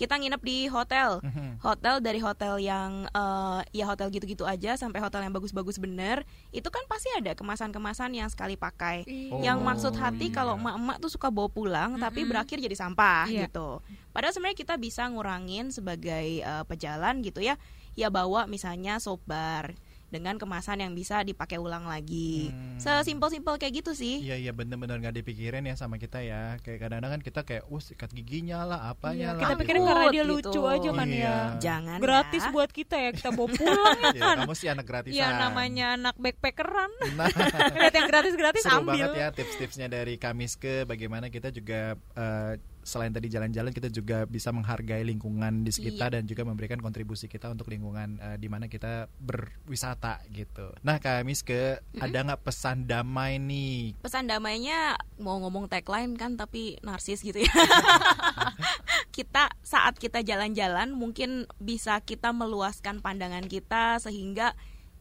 kita 0.00 0.16
nginep 0.16 0.40
di 0.40 0.64
hotel. 0.72 1.20
Mhm. 1.20 1.60
Hotel 1.60 2.00
dari 2.00 2.24
hotel 2.24 2.56
yang 2.56 3.04
eh, 3.12 3.60
ya 3.76 3.84
hotel 3.84 4.08
gitu-gitu 4.08 4.48
aja 4.48 4.72
sampai 4.80 5.04
hotel 5.04 5.28
yang 5.28 5.36
bagus-bagus 5.36 5.76
bener, 5.76 6.24
itu 6.56 6.64
kan 6.72 6.80
pasti 6.88 7.12
ada 7.12 7.36
kemasan-kemasan 7.36 8.16
yang 8.16 8.32
sekali 8.32 8.56
pakai. 8.56 9.04
Oh, 9.28 9.44
yang 9.44 9.60
maksud 9.60 9.92
hati 10.00 10.32
iya. 10.32 10.40
kalau 10.40 10.56
emak-emak 10.56 10.96
tuh 11.04 11.12
suka 11.12 11.28
bawa 11.28 11.52
pulang 11.52 12.00
tapi 12.00 12.24
Mm-mm. 12.24 12.32
berakhir 12.32 12.56
jadi 12.64 12.72
sampah 12.72 13.28
Iya. 13.28 13.52
gitu. 13.52 13.84
Padahal 14.16 14.32
sebenarnya 14.32 14.56
kita 14.64 14.74
bisa 14.80 15.04
ngurangin 15.12 15.68
sebagai 15.68 16.40
eh, 16.40 16.64
pejalan 16.64 17.20
gitu 17.20 17.44
ya. 17.44 17.60
Ya 17.92 18.08
bawa 18.08 18.48
misalnya 18.48 18.96
soap 18.96 19.20
bar 19.28 19.76
dengan 20.10 20.36
kemasan 20.36 20.78
yang 20.78 20.92
bisa 20.92 21.22
dipakai 21.22 21.56
ulang 21.56 21.86
lagi. 21.86 22.50
Hmm. 22.50 22.76
Sesimpel-simpel 22.76 23.56
kayak 23.56 23.80
gitu 23.80 23.92
sih. 23.92 24.18
Iya 24.20 24.36
iya 24.36 24.50
bener-bener 24.50 24.98
nggak 24.98 25.16
dipikirin 25.16 25.62
ya 25.62 25.74
sama 25.74 25.96
kita 25.96 26.18
ya 26.18 26.58
Kayak 26.60 26.78
kadang-kadang 26.82 27.12
kan 27.12 27.22
kita 27.22 27.40
kayak 27.42 27.64
uh 27.64 27.80
sikat 27.80 28.10
giginya 28.10 28.62
lah 28.64 28.90
apanya 28.90 29.16
Iya, 29.16 29.28
lah 29.28 29.38
kita 29.38 29.48
gitu. 29.48 29.60
pikirin 29.62 29.82
karena 29.82 30.04
dia 30.06 30.18
Gitu. 30.20 30.32
lucu 30.32 30.60
aja 30.64 30.90
kan 30.90 31.08
Iya. 31.08 31.20
ya 31.20 31.36
Jangan 31.60 31.98
gratis 31.98 32.42
ya. 32.42 32.50
buat 32.50 32.70
kita 32.70 32.96
ya 32.98 33.10
kita 33.10 33.30
bawa 33.30 33.48
pulang 33.56 33.96
ya 33.96 34.10
Iya, 34.10 34.20
kan 34.20 34.36
kamu 34.40 34.54
sih 34.54 34.68
anak 34.68 34.84
gratisan 34.84 35.16
ya 35.16 35.28
namanya 35.32 35.86
anak 35.94 36.14
backpackeran 36.16 36.90
Nah, 37.14 37.26
gratis-gratis 38.20 38.62
seru 38.68 38.84
ambil 38.84 38.92
banget 38.92 39.10
ya 39.16 39.28
tips-tipsnya 39.32 39.88
dari 39.88 40.20
Kamiske 40.20 40.84
Bagaimana 40.84 41.32
kita 41.32 41.48
juga 41.48 41.96
eh, 41.96 42.60
selain 42.80 43.12
tadi 43.12 43.28
jalan-jalan 43.28 43.70
kita 43.70 43.92
juga 43.92 44.24
bisa 44.24 44.50
menghargai 44.50 45.04
lingkungan 45.04 45.64
di 45.64 45.72
sekitar 45.72 46.16
dan 46.16 46.24
juga 46.24 46.48
memberikan 46.48 46.80
kontribusi 46.80 47.28
kita 47.28 47.52
untuk 47.52 47.68
lingkungan 47.68 48.18
eh, 48.20 48.36
di 48.40 48.48
mana 48.48 48.66
kita 48.66 49.08
berwisata 49.20 50.24
gitu. 50.32 50.72
Nah 50.84 50.96
Kamiske 51.00 51.80
ada 52.00 52.18
nggak 52.24 52.42
pesan 52.44 52.88
damai 52.88 53.40
nih? 53.40 53.96
pesan 54.00 54.28
damainya 54.28 54.96
mau 55.20 55.36
ngomong 55.40 55.68
tagline 55.68 56.16
kan 56.16 56.36
tapi 56.36 56.80
narsis 56.80 57.20
gitu 57.20 57.40
ya. 57.44 57.52
kita 59.16 59.52
saat 59.60 60.00
kita 60.00 60.24
jalan-jalan 60.24 60.94
mungkin 60.94 61.44
bisa 61.60 62.00
kita 62.00 62.32
meluaskan 62.32 63.04
pandangan 63.04 63.44
kita 63.46 64.00
sehingga 64.00 64.56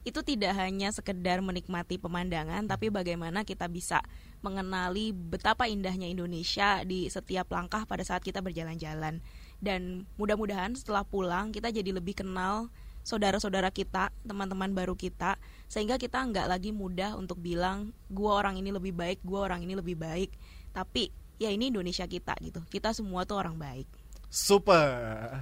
itu 0.07 0.23
tidak 0.23 0.55
hanya 0.55 0.89
sekedar 0.95 1.43
menikmati 1.43 1.99
pemandangan 1.99 2.65
tapi 2.65 2.87
bagaimana 2.87 3.43
kita 3.43 3.67
bisa 3.67 3.99
mengenali 4.39 5.11
betapa 5.11 5.67
indahnya 5.67 6.07
Indonesia 6.07 6.81
di 6.87 7.11
setiap 7.11 7.51
langkah 7.51 7.83
pada 7.83 8.01
saat 8.07 8.23
kita 8.23 8.39
berjalan-jalan 8.39 9.19
dan 9.59 10.07
mudah-mudahan 10.15 10.71
setelah 10.75 11.03
pulang 11.03 11.51
kita 11.51 11.67
jadi 11.69 11.91
lebih 11.91 12.23
kenal 12.23 12.71
saudara-saudara 13.09 13.73
kita, 13.73 14.13
teman-teman 14.21 14.69
baru 14.69 14.93
kita, 14.93 15.41
sehingga 15.65 15.97
kita 15.97 16.21
nggak 16.21 16.45
lagi 16.45 16.69
mudah 16.69 17.17
untuk 17.17 17.41
bilang 17.41 17.89
gua 18.05 18.43
orang 18.45 18.61
ini 18.61 18.69
lebih 18.69 18.93
baik, 18.93 19.25
gua 19.25 19.49
orang 19.49 19.65
ini 19.65 19.73
lebih 19.73 19.97
baik. 19.97 20.29
Tapi 20.69 21.09
ya 21.41 21.49
ini 21.49 21.73
Indonesia 21.73 22.05
kita 22.05 22.37
gitu. 22.43 22.61
Kita 22.69 22.93
semua 22.93 23.25
tuh 23.25 23.41
orang 23.41 23.57
baik. 23.57 23.89
Super. 24.29 25.41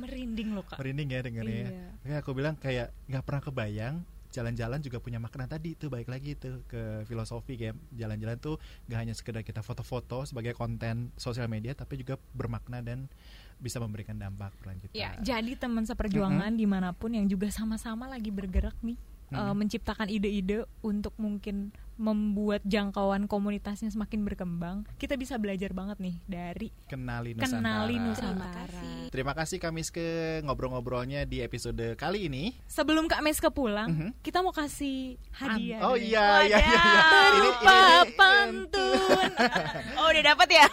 Merinding 0.00 0.50
loh 0.50 0.64
kak 0.64 0.80
Merinding 0.80 1.08
ya 1.08 1.20
dengernya. 1.20 1.52
ya. 1.54 1.68
Iya. 1.68 1.88
Kayak 2.00 2.18
aku 2.18 2.30
bilang 2.32 2.54
kayak 2.56 2.86
nggak 3.06 3.22
pernah 3.22 3.42
kebayang 3.42 3.96
jalan-jalan 4.30 4.78
juga 4.78 4.98
punya 4.98 5.18
makna 5.18 5.44
tadi 5.44 5.74
tuh 5.74 5.90
baik 5.90 6.06
lagi 6.06 6.38
tuh 6.38 6.62
ke 6.64 7.02
filosofi 7.02 7.58
kayak 7.58 7.74
jalan-jalan 7.90 8.38
tuh 8.38 8.56
gak 8.86 9.02
hanya 9.02 9.10
sekedar 9.10 9.42
kita 9.42 9.58
foto-foto 9.58 10.22
sebagai 10.22 10.54
konten 10.54 11.10
sosial 11.16 11.50
media 11.50 11.74
tapi 11.74 11.98
juga 11.98 12.14
bermakna 12.30 12.78
dan 12.78 13.10
bisa 13.58 13.76
memberikan 13.76 14.14
dampak 14.14 14.54
berlanjutan. 14.56 14.94
Ya, 14.94 15.18
jadi 15.18 15.52
teman 15.52 15.82
seperjuangan 15.82 16.54
di 16.54 16.64
mana 16.64 16.94
pun 16.94 17.10
yang 17.10 17.26
juga 17.26 17.50
sama-sama 17.50 18.06
lagi 18.06 18.30
bergerak 18.30 18.78
nih 18.80 18.96
eh, 19.30 19.36
Mhm. 19.36 19.54
menciptakan 19.56 20.06
ide-ide 20.08 20.62
untuk 20.80 21.14
mungkin 21.16 21.74
membuat 22.00 22.64
jangkauan 22.64 23.28
komunitasnya 23.28 23.88
semakin 23.88 24.24
berkembang, 24.24 24.88
kita 24.96 25.14
bisa 25.14 25.36
belajar 25.36 25.70
banget 25.70 26.00
nih 26.00 26.16
dari 26.24 26.68
Kenali 26.86 27.36
Nusantara. 27.36 27.52
kenali 27.52 27.94
Terima 27.94 28.06
Nusantara. 28.08 28.64
kasih. 28.72 28.98
Terima 29.10 29.32
kasih 29.34 29.58
Kamiske 29.60 30.08
ngobrol-ngobrolnya 30.42 31.20
di 31.22 31.38
episode 31.38 31.92
kali 31.94 32.26
ini. 32.26 32.56
Sebelum 32.64 33.04
Kak 33.04 33.20
Meska 33.20 33.50
pulang, 33.50 33.90
Mhm. 33.90 34.10
kita 34.20 34.40
mau 34.40 34.50
kasih 34.50 35.20
hadiah. 35.30 35.84
Oh 35.84 35.94
iya 35.94 36.42
iya 36.42 36.56
iya. 36.56 36.58
iya. 36.58 37.02
Ini 37.28 37.38
Lupa 37.42 37.76
ini- 38.00 38.14
pantun. 38.14 39.30
Oh 40.00 40.08
udah 40.08 40.24
dapat 40.26 40.48
ya? 40.50 40.66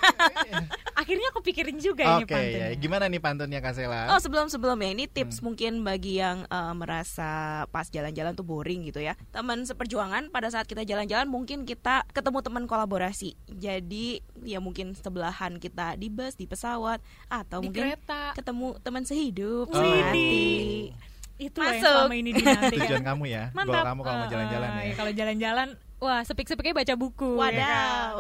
Akhirnya 0.94 1.28
aku 1.30 1.42
pikirin 1.42 1.78
juga 1.78 2.04
ini 2.06 2.24
Oke, 2.24 2.32
pantunnya. 2.32 2.68
ya. 2.68 2.76
gimana 2.76 3.06
nih 3.06 3.20
pantunnya 3.20 3.60
Kak 3.60 3.74
Sela? 3.74 4.08
Oh 4.10 4.20
sebelum 4.20 4.48
sebelumnya 4.48 4.88
ini 4.90 5.06
tips 5.06 5.42
mungkin 5.42 5.82
bagi 5.82 6.18
yang 6.18 6.44
eh, 6.44 6.74
merasa 6.74 7.30
pas 7.68 7.88
jalan-jalan 7.88 8.34
tuh 8.34 8.44
boring 8.44 8.86
gitu 8.86 9.00
ya. 9.00 9.18
Teman 9.30 9.64
seperjuangan 9.64 10.30
pada 10.30 10.48
saat 10.48 10.66
kita 10.66 10.84
jalan-jalan 10.84 11.17
mungkin 11.24 11.64
kita 11.64 12.06
ketemu 12.08 12.38
teman 12.40 12.64
kolaborasi. 12.64 13.34
Jadi 13.48 14.20
ya 14.44 14.60
mungkin 14.60 14.94
sebelahan 14.94 15.56
kita 15.56 15.96
di 15.96 16.06
bus, 16.06 16.36
di 16.36 16.44
pesawat 16.44 17.02
atau 17.26 17.58
Di 17.58 17.72
mungkin 17.72 17.84
kereta. 17.90 18.36
ketemu 18.36 18.78
teman 18.78 19.02
sehidup, 19.02 19.66
Oh. 19.66 19.74
semati. 19.74 20.92
Itu 21.36 21.58
lah 21.58 21.70
yang 21.72 21.80
Masuk. 21.80 21.94
selama 21.96 22.16
ini 22.16 22.30
dinantikan. 22.32 22.82
Tujuan 22.84 23.04
kamu 23.04 23.24
ya, 23.26 23.44
goal 23.48 23.58
Mantap. 23.64 23.84
kamu 23.88 24.02
kalau 24.04 24.18
mau 24.18 24.28
jalan-jalan 24.28 24.70
eh, 24.70 24.82
ya. 24.84 24.94
Kalau 24.94 25.12
jalan-jalan, 25.14 25.68
wah 25.98 26.22
sepik-sepiknya 26.22 26.74
baca 26.76 26.94
buku. 26.94 27.30
ya 27.30 27.38
kan? 27.38 27.54
Wadaw. 27.54 28.14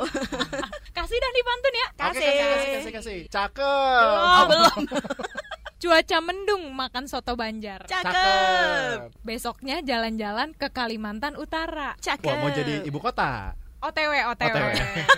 Kasih 0.97 1.17
dah 1.17 1.29
nih 1.31 1.43
pantun 1.43 1.73
ya. 1.73 1.87
Oke, 1.87 1.97
Kasih. 1.99 2.21
kasih, 2.21 2.45
kasih, 2.47 2.69
kasih, 2.71 2.91
kasih. 2.93 3.19
Cakep. 3.27 4.05
Oh, 4.15 4.43
belum. 4.47 4.79
Cuaca 5.77 6.17
mendung 6.25 6.73
makan 6.73 7.05
soto 7.05 7.37
Banjar. 7.37 7.85
Cakep. 7.85 9.13
Besoknya 9.21 9.85
jalan-jalan 9.85 10.57
ke 10.57 10.73
Kalimantan 10.73 11.37
Utara. 11.37 11.93
Cakep. 12.01 12.25
Wah, 12.25 12.35
mau 12.41 12.49
jadi 12.49 12.81
ibu 12.81 12.97
kota. 12.97 13.53
OTW, 13.77 14.25
OTW. 14.33 14.57
OTW. 14.57 14.73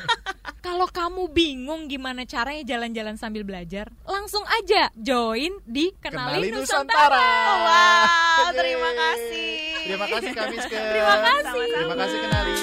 Kalau 0.67 0.91
kamu 0.91 1.31
bingung 1.31 1.87
gimana 1.87 2.27
caranya 2.27 2.75
jalan-jalan 2.75 3.15
sambil 3.15 3.47
belajar, 3.47 3.87
langsung 4.03 4.43
aja 4.59 4.91
join 4.99 5.55
di 5.63 5.95
Kenali, 6.03 6.51
Kenali 6.51 6.59
Nusantara. 6.59 7.07
Nusantara. 7.07 7.55
Wow, 7.55 8.43
Yeay. 8.51 8.59
terima 8.59 8.91
kasih. 8.91 9.55
Terima 9.79 10.05
kasih 10.11 10.31
Kak 10.35 10.47
Miske. 10.51 10.75
Terima 10.75 11.15
kasih. 11.23 11.67
Terima 11.71 11.95
kasih 11.95 12.17
Kenali. 12.19 12.55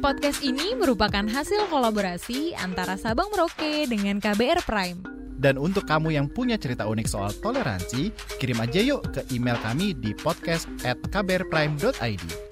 Podcast 0.00 0.40
ini 0.40 0.72
merupakan 0.72 1.26
hasil 1.28 1.68
kolaborasi 1.68 2.56
antara 2.56 2.96
Sabang 2.96 3.28
Merauke 3.28 3.84
dengan 3.84 4.16
KBR 4.16 4.64
Prime. 4.64 5.15
Dan 5.36 5.60
untuk 5.60 5.84
kamu 5.84 6.16
yang 6.16 6.26
punya 6.32 6.56
cerita 6.56 6.88
unik 6.88 7.06
soal 7.06 7.30
toleransi, 7.44 8.10
kirim 8.40 8.58
aja 8.60 8.80
yuk 8.80 9.04
ke 9.12 9.20
email 9.32 9.56
kami 9.60 9.92
di 9.96 10.16
podcast 10.16 10.66
at. 10.82 10.98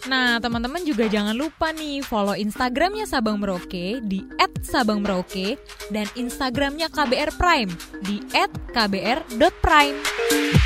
Nah, 0.04 0.36
teman-teman 0.40 0.82
juga 0.84 1.04
jangan 1.08 1.36
lupa 1.36 1.72
nih 1.72 2.04
follow 2.04 2.36
Instagramnya 2.36 3.08
Sabang 3.08 3.40
Merauke 3.40 4.00
di 4.04 4.24
@sabangmerauke 4.64 5.60
dan 5.92 6.08
Instagramnya 6.16 6.88
KBR 6.88 7.36
Prime 7.36 7.70
di 8.04 8.20
@kbr.prime. 8.72 10.63